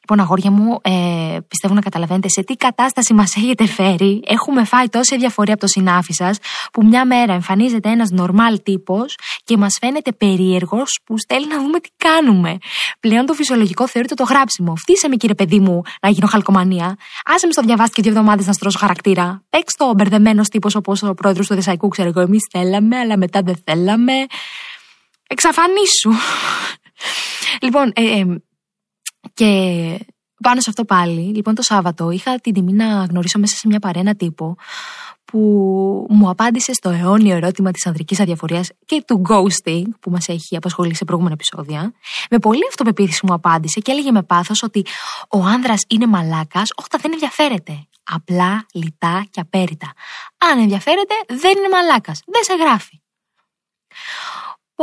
Λοιπόν, 0.02 0.20
αγόρια 0.20 0.52
μου, 0.52 0.80
ε, 0.82 1.38
πιστεύω 1.48 1.74
να 1.74 1.82
καταλαβαίνετε 1.82 2.30
σε 2.30 2.44
τι 2.44 2.56
κατάσταση 2.56 3.14
μας 3.14 3.36
έχετε 3.36 3.66
φέρει. 3.66 4.22
Έχουμε 4.28 4.64
φάει 4.64 4.90
τόση 4.90 5.18
διαφορία 5.18 5.54
από 5.54 5.62
το 5.62 5.68
συνάφι 5.68 6.14
σας, 6.14 6.38
που 6.72 6.86
μια 6.86 7.06
μέρα 7.06 7.34
εμφανίζεται 7.34 7.90
ένας 7.90 8.10
νορμάλ 8.10 8.62
τύπος 8.64 9.18
και 9.44 9.58
μας 9.58 9.78
φαίνεται 9.82 10.12
περίεργος 10.12 11.00
που 11.04 11.18
στέλνει 11.18 11.48
να 11.48 11.58
δούμε 11.58 11.80
τι 11.80 11.90
κάνουμε. 11.98 12.58
Πλέον 13.00 13.26
το 13.26 13.34
φυσιολογικό 13.34 13.88
θεωρείται 13.88 14.14
το 14.14 14.24
γράψιμο. 14.24 14.76
Φτύσε 14.76 15.08
με, 15.08 15.16
κύριε 15.16 15.36
παιδί 15.36 15.60
μου, 15.60 15.82
να 16.02 16.10
γίνω 16.10 16.28
χαλκομανία. 16.28 16.96
Άσε 17.26 17.46
με 17.46 17.52
στο 17.52 17.62
διαβάστηκε 17.62 18.02
δύο 18.02 18.12
εβδομάδες 18.12 18.46
να 18.46 18.54
στρώσω 18.54 18.78
χαρακτήρα. 18.78 19.44
Παίξ 19.50 19.74
το 19.74 19.94
μπερδεμένος 19.96 20.50
τύπος 20.50 20.76
όπως 20.76 21.04
ο 21.04 21.14
πρόεδρος 21.14 21.48
του 21.48 21.56
Δεσαϊκού, 21.56 21.88
ξέρω 21.88 22.08
εγώ. 22.08 22.20
Εμείς 22.20 22.48
θέλαμε, 22.52 22.98
αλλά 22.98 23.18
μετά 23.18 23.42
δεν 23.42 23.56
θέλαμε. 23.66 24.14
Εξαφανίσου. 25.28 26.12
λοιπόν, 27.66 27.92
ε, 27.96 28.20
ε, 28.20 28.26
και 29.34 29.46
πάνω 30.44 30.62
σε 30.62 30.70
αυτό 30.70 30.86
πάλι, 30.86 31.22
λοιπόν 31.36 31.56
το 31.56 31.62
Σάββατο 31.62 32.10
είχα 32.10 32.40
την 32.40 32.54
τιμή 32.54 32.74
να 32.74 32.86
γνωρίσω 32.86 33.40
μέσα 33.40 33.56
σε 33.56 33.68
μια 33.68 33.80
παρένα 33.80 34.16
τύπο 34.16 34.56
που 35.32 35.40
μου 36.10 36.30
απάντησε 36.30 36.74
στο 36.74 36.90
αιώνιο 36.90 37.36
ερώτημα 37.36 37.72
της 37.72 37.86
ανδρικής 37.86 38.20
αδιαφορίας 38.20 38.70
και 38.86 39.04
του 39.08 39.22
ghosting 39.30 39.84
που 40.00 40.12
μας 40.12 40.28
έχει 40.28 40.56
απασχολήσει 40.56 40.96
σε 40.96 41.06
προηγούμενα 41.06 41.36
επεισόδια. 41.40 41.94
Με 42.30 42.40
πολύ 42.40 42.62
αυτοπεποίθηση 42.70 43.26
μου 43.26 43.34
απάντησε 43.34 43.80
και 43.80 43.92
έλεγε 43.92 44.12
με 44.12 44.24
πάθος 44.24 44.64
ότι 44.64 44.86
ο 45.30 45.40
άνδρας 45.44 45.82
είναι 45.88 46.08
μαλάκας 46.08 46.70
όταν 46.76 47.00
δεν 47.02 47.12
ενδιαφέρεται. 47.14 47.88
Απλά, 48.04 48.66
λιτά 48.74 49.26
και 49.30 49.40
απέριτα. 49.40 49.94
Αν 50.38 50.60
ενδιαφέρεται 50.60 51.14
δεν 51.28 51.58
είναι 51.58 51.70
μαλάκας. 51.70 52.22
Δεν 52.26 52.44
σε 52.44 52.54
γράφει. 52.64 53.02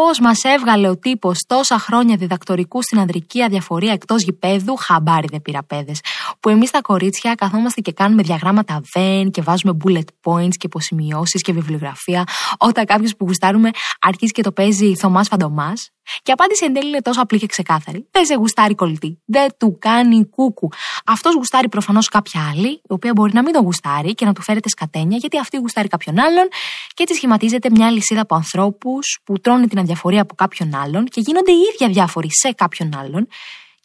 Πώς 0.04 0.20
μας 0.20 0.42
έβγαλε 0.42 0.88
ο 0.88 0.96
τύπος 0.98 1.44
τόσα 1.46 1.78
χρόνια 1.78 2.16
διδακτορικού 2.16 2.82
στην 2.82 2.98
ανδρική 2.98 3.42
αδιαφορία 3.42 3.92
εκτός 3.92 4.22
γηπέδου, 4.22 4.76
χαμπάρι 4.76 5.26
δεν 5.30 5.42
πήρα 5.42 5.62
παιδε. 5.62 5.92
Που 6.40 6.48
εμείς 6.48 6.70
τα 6.70 6.80
κορίτσια 6.80 7.34
καθόμαστε 7.34 7.80
και 7.80 7.92
κάνουμε 7.92 8.22
διαγράμματα 8.22 8.80
βεν 8.94 9.30
και 9.30 9.42
βάζουμε 9.42 9.76
bullet 9.84 10.08
points 10.22 10.56
και 10.56 10.66
υποσημειώσεις 10.66 11.42
και 11.42 11.52
βιβλιογραφία, 11.52 12.24
όταν 12.58 12.84
κάποιος 12.84 13.16
που 13.16 13.24
γουστάρουμε 13.24 13.70
αρχίζει 14.00 14.32
και 14.32 14.42
το 14.42 14.52
παίζει 14.52 14.96
Θωμάς 14.96 15.28
Φαντομάς. 15.28 15.90
Και 16.22 16.32
απάντηση 16.32 16.64
εν 16.64 16.72
τέλει 16.72 16.88
είναι 16.88 17.02
τόσο 17.02 17.20
απλή 17.20 17.38
και 17.38 17.46
ξεκάθαρη. 17.46 18.08
Δεν 18.10 18.24
σε 18.24 18.34
γουστάρει 18.34 18.74
κολλητή. 18.74 19.22
Δεν 19.24 19.48
του 19.58 19.76
κάνει 19.80 20.28
κούκου. 20.28 20.68
Αυτός 21.06 21.34
γουστάρει 21.34 21.68
προφανώς 21.68 22.08
κάποια 22.08 22.48
άλλη, 22.50 22.68
η 22.68 22.80
οποία 22.88 23.12
μπορεί 23.12 23.32
να 23.32 23.42
μην 23.42 23.52
τον 23.52 23.62
γουστάρει 23.62 24.14
και 24.14 24.24
να 24.24 24.32
του 24.32 24.42
φέρετε 24.42 24.68
σκατένια, 24.68 25.16
γιατί 25.16 25.38
αυτή 25.38 25.56
γουστάρει 25.56 25.88
κάποιον 25.88 26.18
άλλον 26.18 26.48
και 26.94 27.02
έτσι 27.02 27.14
σχηματίζεται 27.14 27.70
μια 27.70 27.90
λυσίδα 27.90 28.20
από 28.20 28.34
ανθρώπους 28.34 29.20
που 29.24 29.38
τρώνε 29.38 29.66
την 29.66 29.78
αδιαφορία 29.78 30.22
από 30.22 30.34
κάποιον 30.34 30.74
άλλον 30.74 31.04
και 31.04 31.20
γίνονται 31.20 31.52
οι 31.52 31.60
ίδια 31.72 31.88
διάφοροι 31.88 32.28
σε 32.30 32.52
κάποιον 32.52 32.96
άλλον 32.96 33.26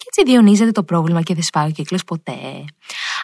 και 0.04 0.10
έτσι 0.16 0.32
διονύζεται 0.32 0.72
το 0.72 0.84
πρόβλημα 0.84 1.22
και 1.22 1.34
δεν 1.34 1.44
σπάει 1.44 1.68
ο 1.68 1.72
κύκλος 1.72 2.04
ποτέ. 2.04 2.66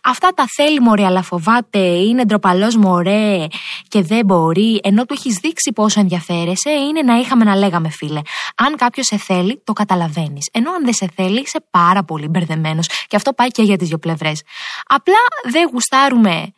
Αυτά 0.03 0.29
τα 0.29 0.45
θέλει 0.55 0.79
μωρέ, 0.79 1.05
αλλά 1.05 1.21
φοβάται, 1.21 1.79
είναι 1.79 2.25
ντροπαλός 2.25 2.75
μωρέ 2.75 3.47
και 3.87 4.01
δεν 4.01 4.25
μπορεί, 4.25 4.79
ενώ 4.83 5.05
του 5.05 5.13
έχεις 5.13 5.35
δείξει 5.35 5.71
πόσο 5.73 5.99
ενδιαφέρεσαι, 5.99 6.69
είναι 6.69 7.01
να 7.01 7.15
είχαμε 7.15 7.43
να 7.43 7.55
λέγαμε, 7.55 7.89
φίλε. 7.89 8.21
Αν 8.55 8.75
κάποιος 8.75 9.05
σε 9.05 9.17
θέλει, 9.17 9.61
το 9.63 9.73
καταλαβαίνεις. 9.73 10.49
Ενώ 10.51 10.71
αν 10.71 10.83
δεν 10.83 10.93
σε 10.93 11.09
θέλει, 11.15 11.39
είσαι 11.39 11.65
πάρα 11.69 12.03
πολύ 12.03 12.27
μπερδεμένος. 12.27 12.87
Και 13.07 13.15
αυτό 13.15 13.33
πάει 13.33 13.47
και 13.47 13.61
για 13.61 13.77
τις 13.77 13.87
δύο 13.87 13.97
πλευρές. 13.97 14.41
Απλά 14.85 15.17
δεν 15.51 15.69
γουστάρουμε 15.71 16.53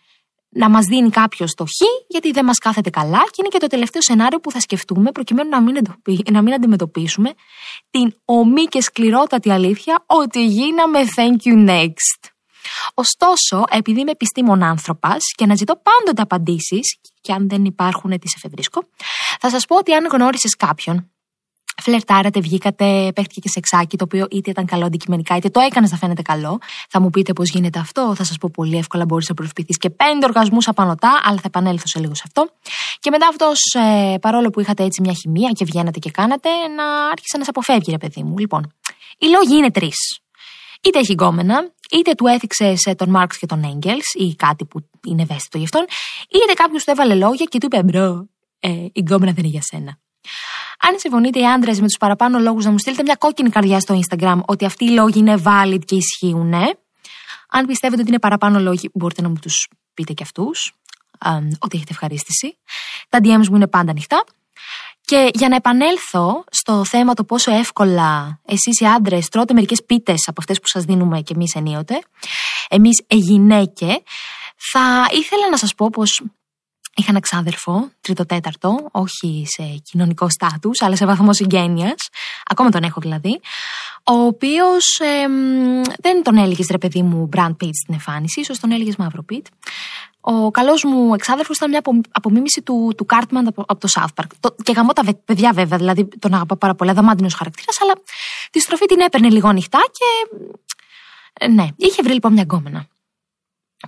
να 0.54 0.70
μας 0.70 0.86
δίνει 0.86 1.10
κάποιος 1.10 1.54
το 1.54 1.66
χ, 1.66 1.70
γιατί 2.08 2.32
δεν 2.32 2.46
μας 2.46 2.58
κάθεται 2.58 2.90
καλά 2.90 3.20
και 3.20 3.36
είναι 3.38 3.48
και 3.48 3.58
το 3.58 3.68
τελευταίο 3.68 4.02
σενάριο 4.02 4.40
που 4.40 4.52
θα 4.52 4.60
σκεφτούμε 4.60 5.12
προκειμένου 5.12 5.50
να 5.50 5.62
μην, 5.62 5.78
να 6.32 6.42
μην 6.42 6.54
αντιμετωπίσουμε 6.54 7.34
την 7.90 8.14
ομή 8.26 8.64
και 8.64 8.82
σκληρότατη 8.82 9.52
αλήθεια 9.52 10.04
ότι 10.06 10.46
γίναμε 10.46 11.00
thank 11.16 11.48
you 11.48 11.70
next. 11.70 12.30
Ωστόσο, 12.94 13.64
επειδή 13.70 14.00
είμαι 14.00 14.12
επιστήμον 14.12 14.64
άνθρωπα 14.64 15.18
και 15.36 15.44
αναζητώ 15.44 15.76
πάντοτε 15.76 16.22
απαντήσεις, 16.22 16.98
και 17.22 17.34
αν 17.34 17.50
δεν 17.50 17.66
υπάρχουν, 17.66 18.20
τις 18.20 18.34
εφευρίσκω, 18.36 18.84
θα 19.40 19.50
σας 19.50 19.66
πω 19.66 19.78
ότι 19.78 19.94
αν 19.94 20.08
γνώρισες 20.12 20.56
κάποιον 20.56 21.11
φλερτάρατε, 21.82 22.40
βγήκατε, 22.40 23.12
παίχτηκε 23.16 23.40
και 23.40 23.50
σεξάκι, 23.50 23.98
το 23.98 24.04
οποίο 24.04 24.28
είτε 24.32 24.50
ήταν 24.50 24.66
καλό 24.66 24.86
αντικειμενικά, 24.86 25.36
είτε 25.36 25.50
το 25.50 25.60
έκανε 25.60 25.88
να 25.92 25.98
φαίνεται 25.98 26.22
καλό. 26.22 26.60
Θα 26.90 27.02
μου 27.02 27.10
πείτε 27.10 27.34
πώς 27.34 27.50
γίνεται 27.50 27.80
αυτό, 27.80 28.16
θα 28.16 28.24
σας 28.24 28.38
πω 28.38 28.50
πολύ 28.54 28.78
εύκολα 28.78 29.06
μπορείς 29.06 29.30
να 29.30 29.36
προσποιηθείς 29.36 29.74
και 29.74 29.90
πέντε 29.90 30.26
οργασμούς 30.26 30.68
απανωτά, 30.68 31.22
αλλά 31.24 31.38
θα 31.38 31.44
επανέλθω 31.46 31.88
σε 31.88 32.00
λίγο 32.00 32.16
σε 32.16 32.24
αυτό. 32.26 32.50
Και 33.00 33.10
μετά 33.10 33.28
αυτός, 33.28 33.60
ε, 33.74 34.18
παρόλο 34.18 34.50
που 34.50 34.60
είχατε 34.60 34.84
έτσι 34.84 35.02
μια 35.02 35.14
χημεία 35.14 35.50
και 35.52 35.66
βγαίνατε 35.66 36.00
και 36.00 36.12
κάνατε, 36.12 36.50
να 36.50 36.84
άρχισε 37.12 37.38
να 37.38 37.44
σε 37.44 37.50
αποφεύγει, 37.50 37.92
ρε 37.92 37.98
παιδί 37.98 38.24
μου. 38.24 38.38
Λοιπόν, 38.38 38.74
οι 39.18 39.26
λόγοι 39.26 39.58
είναι 39.58 39.72
τρεις. 39.72 40.22
Είτε 40.84 41.00
έχει 41.00 41.14
γκόμενα, 41.14 41.72
είτε 41.92 42.14
του 42.14 42.28
έθιξες 42.28 42.96
τον 42.96 43.10
Μαρξ 43.10 43.38
και 43.38 43.46
τον 43.46 43.64
Έγκελς 43.64 44.14
ή 44.14 44.36
κάτι 44.36 44.66
που 44.66 44.80
είναι 45.08 45.22
ευαίσθητο 45.22 45.58
γι' 45.58 45.64
αυτόν, 45.64 45.86
είτε 46.30 46.54
κάποιος 46.54 46.84
του 46.84 46.92
έβαλε 46.92 47.16
λόγια 47.16 47.46
και 47.46 47.58
του 47.58 47.66
είπε 47.66 47.84
bro, 47.84 48.28
ε, 48.60 48.70
η 48.70 49.00
γκόμενα 49.00 49.32
δεν 49.32 49.44
είναι 49.44 49.54
για 49.54 49.62
σένα. 49.62 50.00
Αν 50.82 51.00
συμφωνείτε 51.00 51.40
οι 51.40 51.48
άντρες 51.48 51.80
με 51.80 51.86
τους 51.86 51.98
παραπάνω 52.00 52.40
λόγους 52.40 52.66
να 52.66 52.72
μου 52.72 52.78
στείλετε 52.78 53.04
μια 53.04 53.16
κόκκινη 53.16 53.50
καρδιά 53.50 53.80
στο 53.80 54.00
Instagram 54.00 54.40
ότι 54.46 54.66
αυτοί 54.66 54.86
οι 54.86 54.90
λόγοι 54.90 55.20
είναι 55.20 55.42
valid 55.46 55.80
και 55.86 55.96
ισχύουν. 55.96 56.54
Αν 57.50 57.66
πιστεύετε 57.66 58.02
ότι 58.02 58.10
είναι 58.10 58.20
παραπάνω 58.20 58.60
λόγοι, 58.60 58.90
μπορείτε 58.94 59.22
να 59.22 59.30
μου 59.30 59.36
τους 59.42 59.70
πείτε 59.94 60.14
και 60.14 60.24
αυτούς. 60.24 60.74
Ότι 61.60 61.76
έχετε 61.76 61.92
ευχαρίστηση. 61.92 62.58
Τα 63.10 63.20
DMs 63.24 63.48
μου 63.48 63.56
είναι 63.56 63.68
πάντα 63.68 63.92
ανοιχτά. 63.92 64.24
Και 65.06 65.30
για 65.34 65.50
να 65.50 65.56
επανέλθω 65.56 66.44
στο 66.52 66.86
θέμα 66.86 67.14
το 67.14 67.24
πόσο 67.24 67.52
εύκολα 67.52 68.40
εσείς 68.46 68.80
οι 68.80 68.86
άντρες 68.86 69.28
τρώτε 69.28 69.54
μερικές 69.54 69.84
πίτες 69.86 70.24
από 70.28 70.36
αυτές 70.40 70.60
που 70.60 70.68
σας 70.68 70.84
δίνουμε 70.84 71.22
και 71.22 71.34
εμείς 71.34 71.54
ενίοτε, 71.56 72.02
εμείς 72.70 73.04
οι 73.08 73.16
γυναίκες, 73.16 73.98
θα 74.72 75.08
ήθελα 75.12 75.50
να 75.50 75.58
σας 75.58 75.76
πω 75.76 75.90
πως 75.90 76.24
είχα 76.96 77.10
ένα 77.10 77.20
ξάδερφο, 77.20 77.90
τρίτο-τέταρτο, 78.02 78.90
όχι 78.92 79.44
σε 79.48 79.64
κοινωνικό 79.92 80.30
στάτους, 80.30 80.82
αλλά 80.82 80.96
σε 80.96 81.06
βαθμό 81.06 81.34
συγγένειας, 81.34 82.10
ακόμα 82.46 82.70
τον 82.70 82.84
έχω 82.84 83.00
δηλαδή, 83.02 83.40
ο 84.04 84.14
οποίος 84.14 85.00
δεν 86.02 86.24
τον 86.24 86.38
έλεγες 86.38 86.68
ρε 86.72 86.78
παιδί 86.78 87.02
μου 87.02 87.30
brand 87.36 87.56
page 87.64 87.76
στην 87.84 87.94
εμφάνιση, 87.94 88.40
ίσως 88.40 88.60
τον 88.60 88.72
έλεγες 88.72 88.96
μαύρο 88.96 89.26
pit, 89.32 89.42
ο 90.22 90.52
καλός 90.52 90.84
μου 90.84 91.14
εξάδελφο 91.14 91.54
ήταν 91.54 91.70
μια 91.70 91.82
απομίμηση 92.12 92.62
του, 92.62 92.94
του 92.98 93.06
Cartman 93.10 93.44
από, 93.46 93.64
από 93.68 93.80
το 93.80 93.88
South 93.92 94.22
Park. 94.22 94.28
Το, 94.40 94.56
και 94.64 94.72
γαμώ 94.72 94.94
τα 94.94 95.04
παιδιά 95.26 95.54
βέβαια, 95.54 95.78
δηλαδή 95.78 96.08
τον 96.20 96.34
αγαπά 96.34 96.58
πάρα 96.58 96.76
πολύ, 96.76 96.92
δαμάντινος 96.92 97.34
χαρακτήρας, 97.34 97.82
αλλά 97.82 97.94
τη 98.52 98.60
στροφή 98.60 98.86
την 98.86 99.00
έπαιρνε 99.00 99.30
λίγο 99.30 99.48
ανοιχτά 99.48 99.80
και. 99.92 100.38
Ε, 101.34 101.48
ναι, 101.48 101.68
είχε 101.76 102.02
βρει 102.04 102.14
λοιπόν 102.14 102.34
μια 102.34 102.44
γκόμενα 102.44 102.88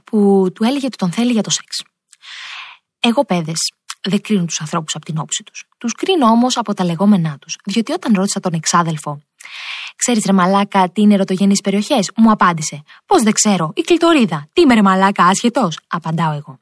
που 0.04 0.48
του 0.54 0.64
έλεγε 0.64 0.86
ότι 0.86 0.98
τον 0.98 1.12
θέλει 1.12 1.32
για 1.32 1.44
το 1.44 1.50
σεξ. 1.50 1.84
Εγώ 3.04 3.26
παιδες 3.26 3.72
δεν 4.02 4.22
κρίνουν 4.22 4.46
τους 4.46 4.62
ανθρώπους 4.62 4.96
από 4.96 5.06
την 5.06 5.18
όψη 5.18 5.44
τους. 5.44 5.64
Τους 5.78 5.94
κρίνω 5.94 6.26
όμως 6.28 6.58
από 6.58 6.74
τα 6.74 6.84
λεγόμενά 6.84 7.38
τους. 7.38 7.58
Διότι 7.66 7.92
όταν 7.92 8.14
ρώτησα 8.16 8.40
τον 8.40 8.54
εξάδελφο 8.54 9.22
Ξέρεις 9.96 10.26
ρε 10.26 10.34
μαλάκα 10.34 10.90
τι 10.90 11.02
είναι 11.02 11.14
ερωτογενείς 11.14 11.62
περιοχές, 11.62 12.12
μου 12.16 12.32
απάντησε. 12.32 12.84
Πώς 13.06 13.24
δεν 13.24 13.34
ξέρω, 13.34 13.72
η 13.76 13.82
κλειτορίδα. 13.82 14.48
Τι 14.54 14.62
είμαι 14.62 14.74
ρε 14.74 14.82
μαλάκα, 14.82 15.26
άσχετος, 15.26 15.80
απαντάω 15.88 16.32
εγώ. 16.32 16.60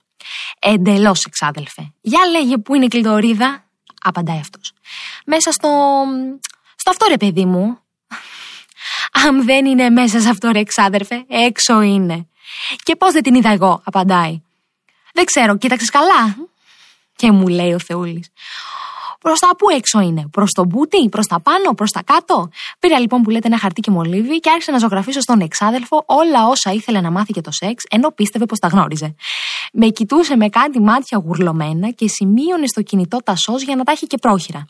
Εντελώς 0.60 1.24
εξάδελφε. 1.24 1.94
Για 2.02 2.20
λέγε 2.32 2.58
που 2.58 2.76
είναι 2.76 2.86
η 2.86 2.88
κλειτορίδα, 2.88 3.64
απαντάει 4.02 4.40
αυτός. 4.40 4.74
Μέσα 5.26 5.52
στο. 5.52 5.70
στο 6.76 6.90
αυτό 6.90 7.06
ρε 7.10 7.18
παιδί 7.18 7.46
μου. 7.46 7.80
Αν 9.12 9.46
δεν 9.46 9.66
είναι 9.66 9.90
μέσα 9.90 10.20
σε 10.20 10.30
αυτό 10.30 10.52
ρε 10.52 10.60
εξάδελφε, 10.60 11.26
έξω 11.28 11.82
είναι. 11.82 12.28
Και 12.84 12.96
πώς 12.96 13.12
δεν 13.14 13.24
την 13.24 13.36
είδα 13.36 13.50
εγώ, 13.50 13.82
απαντάει. 13.84 14.42
Δεν 15.14 15.26
ξέρω, 15.26 15.58
κοίταξες 15.58 15.90
καλά. 15.90 16.36
Και 17.16 17.32
μου 17.32 17.48
λέει 17.48 17.74
ο 17.74 17.80
Θεούλης. 17.80 18.32
Προς 19.22 19.40
τα 19.40 19.56
πού 19.58 19.70
έξω 19.70 20.00
είναι, 20.00 20.28
προς 20.32 20.52
το 20.52 20.66
μπούτι, 20.66 21.10
προς 21.10 21.28
τα 21.28 21.42
πάνω, 21.42 21.74
προς 21.74 21.92
τα 21.92 22.04
κάτω. 22.04 22.50
Πήρα 22.80 23.00
λοιπόν 23.00 23.22
που 23.22 23.30
λέτε 23.30 23.48
ένα 23.48 23.58
χαρτί 23.58 23.82
και 23.82 23.92
μολύβι 23.92 24.40
και 24.40 24.50
άρχισα 24.50 24.72
να 24.72 24.78
ζωγραφίσω 24.78 25.20
στον 25.20 25.40
εξάδελφο 25.40 26.04
όλα 26.06 26.48
όσα 26.48 26.72
ήθελε 26.72 27.02
να 27.02 27.12
μάθει 27.12 27.32
για 27.32 27.42
το 27.42 27.52
σεξ, 27.52 27.84
ενώ 27.90 28.12
πίστευε 28.12 28.46
πως 28.46 28.60
τα 28.60 28.68
γνώριζε. 28.68 29.16
Με 29.74 29.88
κοιτούσε 29.88 30.36
με 30.36 30.50
κάτι 30.50 30.82
μάτια 30.82 31.22
γουρλωμένα 31.26 31.90
και 31.90 32.08
σημείωνε 32.08 32.68
στο 32.68 32.82
κινητό 32.82 33.18
τα 33.18 33.36
σο 33.36 33.56
για 33.58 33.76
να 33.76 33.84
τα 33.84 33.92
έχει 33.92 34.08
και 34.08 34.18
πρόχειρα. 34.18 34.66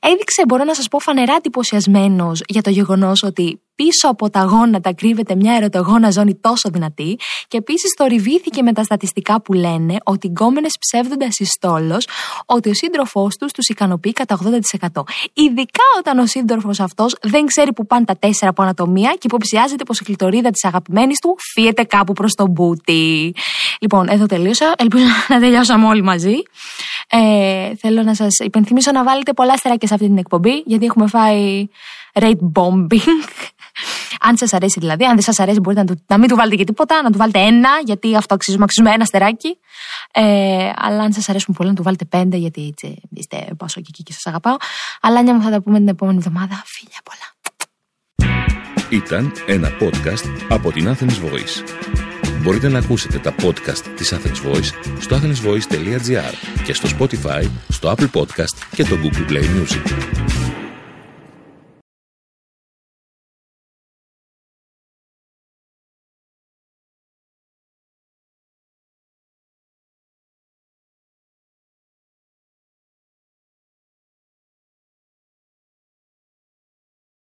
Έδειξε, 0.00 0.42
μπορώ 0.48 0.64
να 0.64 0.74
σας 0.74 0.88
πω, 0.88 0.98
φανερά 0.98 1.34
εντυπωσιασμένος 1.34 2.42
για 2.46 2.62
το 2.62 2.70
γεγονός 2.70 3.22
ότι 3.22 3.60
πίσω 3.74 4.08
από 4.08 4.30
τα 4.30 4.42
γόνατα 4.42 4.94
κρύβεται 4.94 5.34
μια 5.34 5.54
ερωτογόνα 5.54 6.10
ζώνη 6.10 6.34
τόσο 6.34 6.70
δυνατή 6.72 7.18
και 7.48 7.56
επίσης 7.56 7.94
θορυβήθηκε 7.96 8.62
με 8.62 8.72
τα 8.72 8.82
στατιστικά 8.82 9.42
που 9.42 9.52
λένε 9.52 9.96
ότι 10.04 10.26
οι 10.26 10.30
γκόμενες 10.30 10.76
ψεύδονται 10.78 11.24
ασυστόλως 11.24 12.06
ότι 12.46 12.68
ο 12.68 12.74
σύντροφός 12.74 13.36
τους 13.36 13.52
τους 13.52 13.68
ικανοποιεί 13.68 14.12
κατά 14.12 14.38
80%. 14.92 15.02
Ειδικά 15.32 15.84
όταν 15.98 16.18
ο 16.18 16.26
σύντροφος 16.26 16.80
αυτός 16.80 17.16
δεν 17.22 17.46
ξέρει 17.46 17.72
που 17.72 17.86
πάνε 17.86 18.04
τα 18.04 18.16
τέσσερα 18.16 18.50
από 18.50 18.62
ανατομία 18.62 19.10
και 19.10 19.22
υποψιάζεται 19.22 19.84
πως 19.84 20.00
η 20.00 20.04
κλειτορίδα 20.04 20.50
της 20.50 20.64
αγαπημένης 20.64 21.18
του 21.18 21.36
φύεται 21.52 21.84
κάπου 21.84 22.12
προς 22.12 22.34
τον 22.34 22.50
μπούτι. 22.50 23.34
Λοιπόν, 23.80 24.08
εδώ 24.08 24.26
τελείωσα. 24.26 24.74
Ελπίζω 24.78 25.04
να 25.28 25.40
τελειώσαμε 25.40 25.86
όλοι 25.86 26.02
μαζί. 26.02 26.34
Ε, 27.08 27.74
θέλω 27.76 28.02
να 28.02 28.14
σας 28.14 28.38
υπενθυμίσω 28.38 28.92
να 28.92 29.04
βάλετε 29.04 29.32
πολλά 29.32 29.52
αστεράκια 29.52 29.88
σε 29.88 29.94
αυτή 29.94 30.06
την 30.06 30.18
εκπομπή, 30.18 30.62
γιατί 30.66 30.84
έχουμε 30.84 31.06
φάει 31.06 31.68
rate 32.12 32.52
bombing. 32.54 33.24
Αν 34.22 34.36
σας 34.36 34.52
αρέσει 34.52 34.80
δηλαδή, 34.80 35.04
αν 35.04 35.12
δεν 35.12 35.22
σας 35.22 35.38
αρέσει, 35.40 35.60
μπορείτε 35.60 35.82
να, 35.82 35.94
να 36.06 36.18
μην 36.18 36.28
του 36.28 36.36
βάλετε 36.36 36.56
και 36.56 36.64
τίποτα, 36.64 37.02
να 37.02 37.10
του 37.10 37.18
βάλετε 37.18 37.38
ένα, 37.38 37.70
γιατί 37.84 38.16
αυτό 38.16 38.34
αξίζουμε, 38.34 38.64
αξίζουμε 38.64 38.92
ένα 38.94 39.02
αστεράκι. 39.02 39.58
Ε, 40.12 40.70
αλλά 40.76 41.02
αν 41.02 41.12
σας 41.12 41.28
αρέσουν 41.28 41.54
πολύ, 41.54 41.68
να 41.68 41.74
του 41.74 41.82
βάλετε 41.82 42.04
πέντε, 42.04 42.36
γιατί 42.36 42.66
έτσι 42.66 43.00
είστε 43.10 43.46
πόσο 43.56 43.80
και 43.80 43.86
εκεί 43.88 44.02
και 44.02 44.12
σας 44.12 44.26
αγαπάω. 44.26 44.56
Αλλά 45.00 45.22
μια 45.22 45.34
μου 45.34 45.42
θα 45.42 45.50
τα 45.50 45.60
πούμε 45.60 45.78
την 45.78 45.88
επόμενη 45.88 46.18
εβδομάδα. 46.18 46.62
Φίλια 46.66 47.00
πολλά. 47.04 47.30
Ήταν 48.90 49.32
ένα 49.46 49.68
podcast 49.80 50.46
από 50.48 50.72
την 50.72 50.88
Athens 50.88 51.24
Voice. 51.24 51.64
Μπορείτε 52.42 52.68
να 52.68 52.78
ακούσετε 52.78 53.18
τα 53.18 53.34
podcast 53.42 53.84
της 53.96 54.14
Athens 54.14 54.50
Voice 54.50 54.70
στο 55.00 55.16
athensvoice.gr 55.16 56.34
και 56.64 56.74
στο 56.74 56.88
Spotify, 56.98 57.50
στο 57.68 57.94
Apple 57.96 58.10
Podcast 58.20 58.56
και 58.74 58.84
το 58.84 58.96
Google 59.02 59.30
Play 59.30 59.44
Music. 59.44 60.31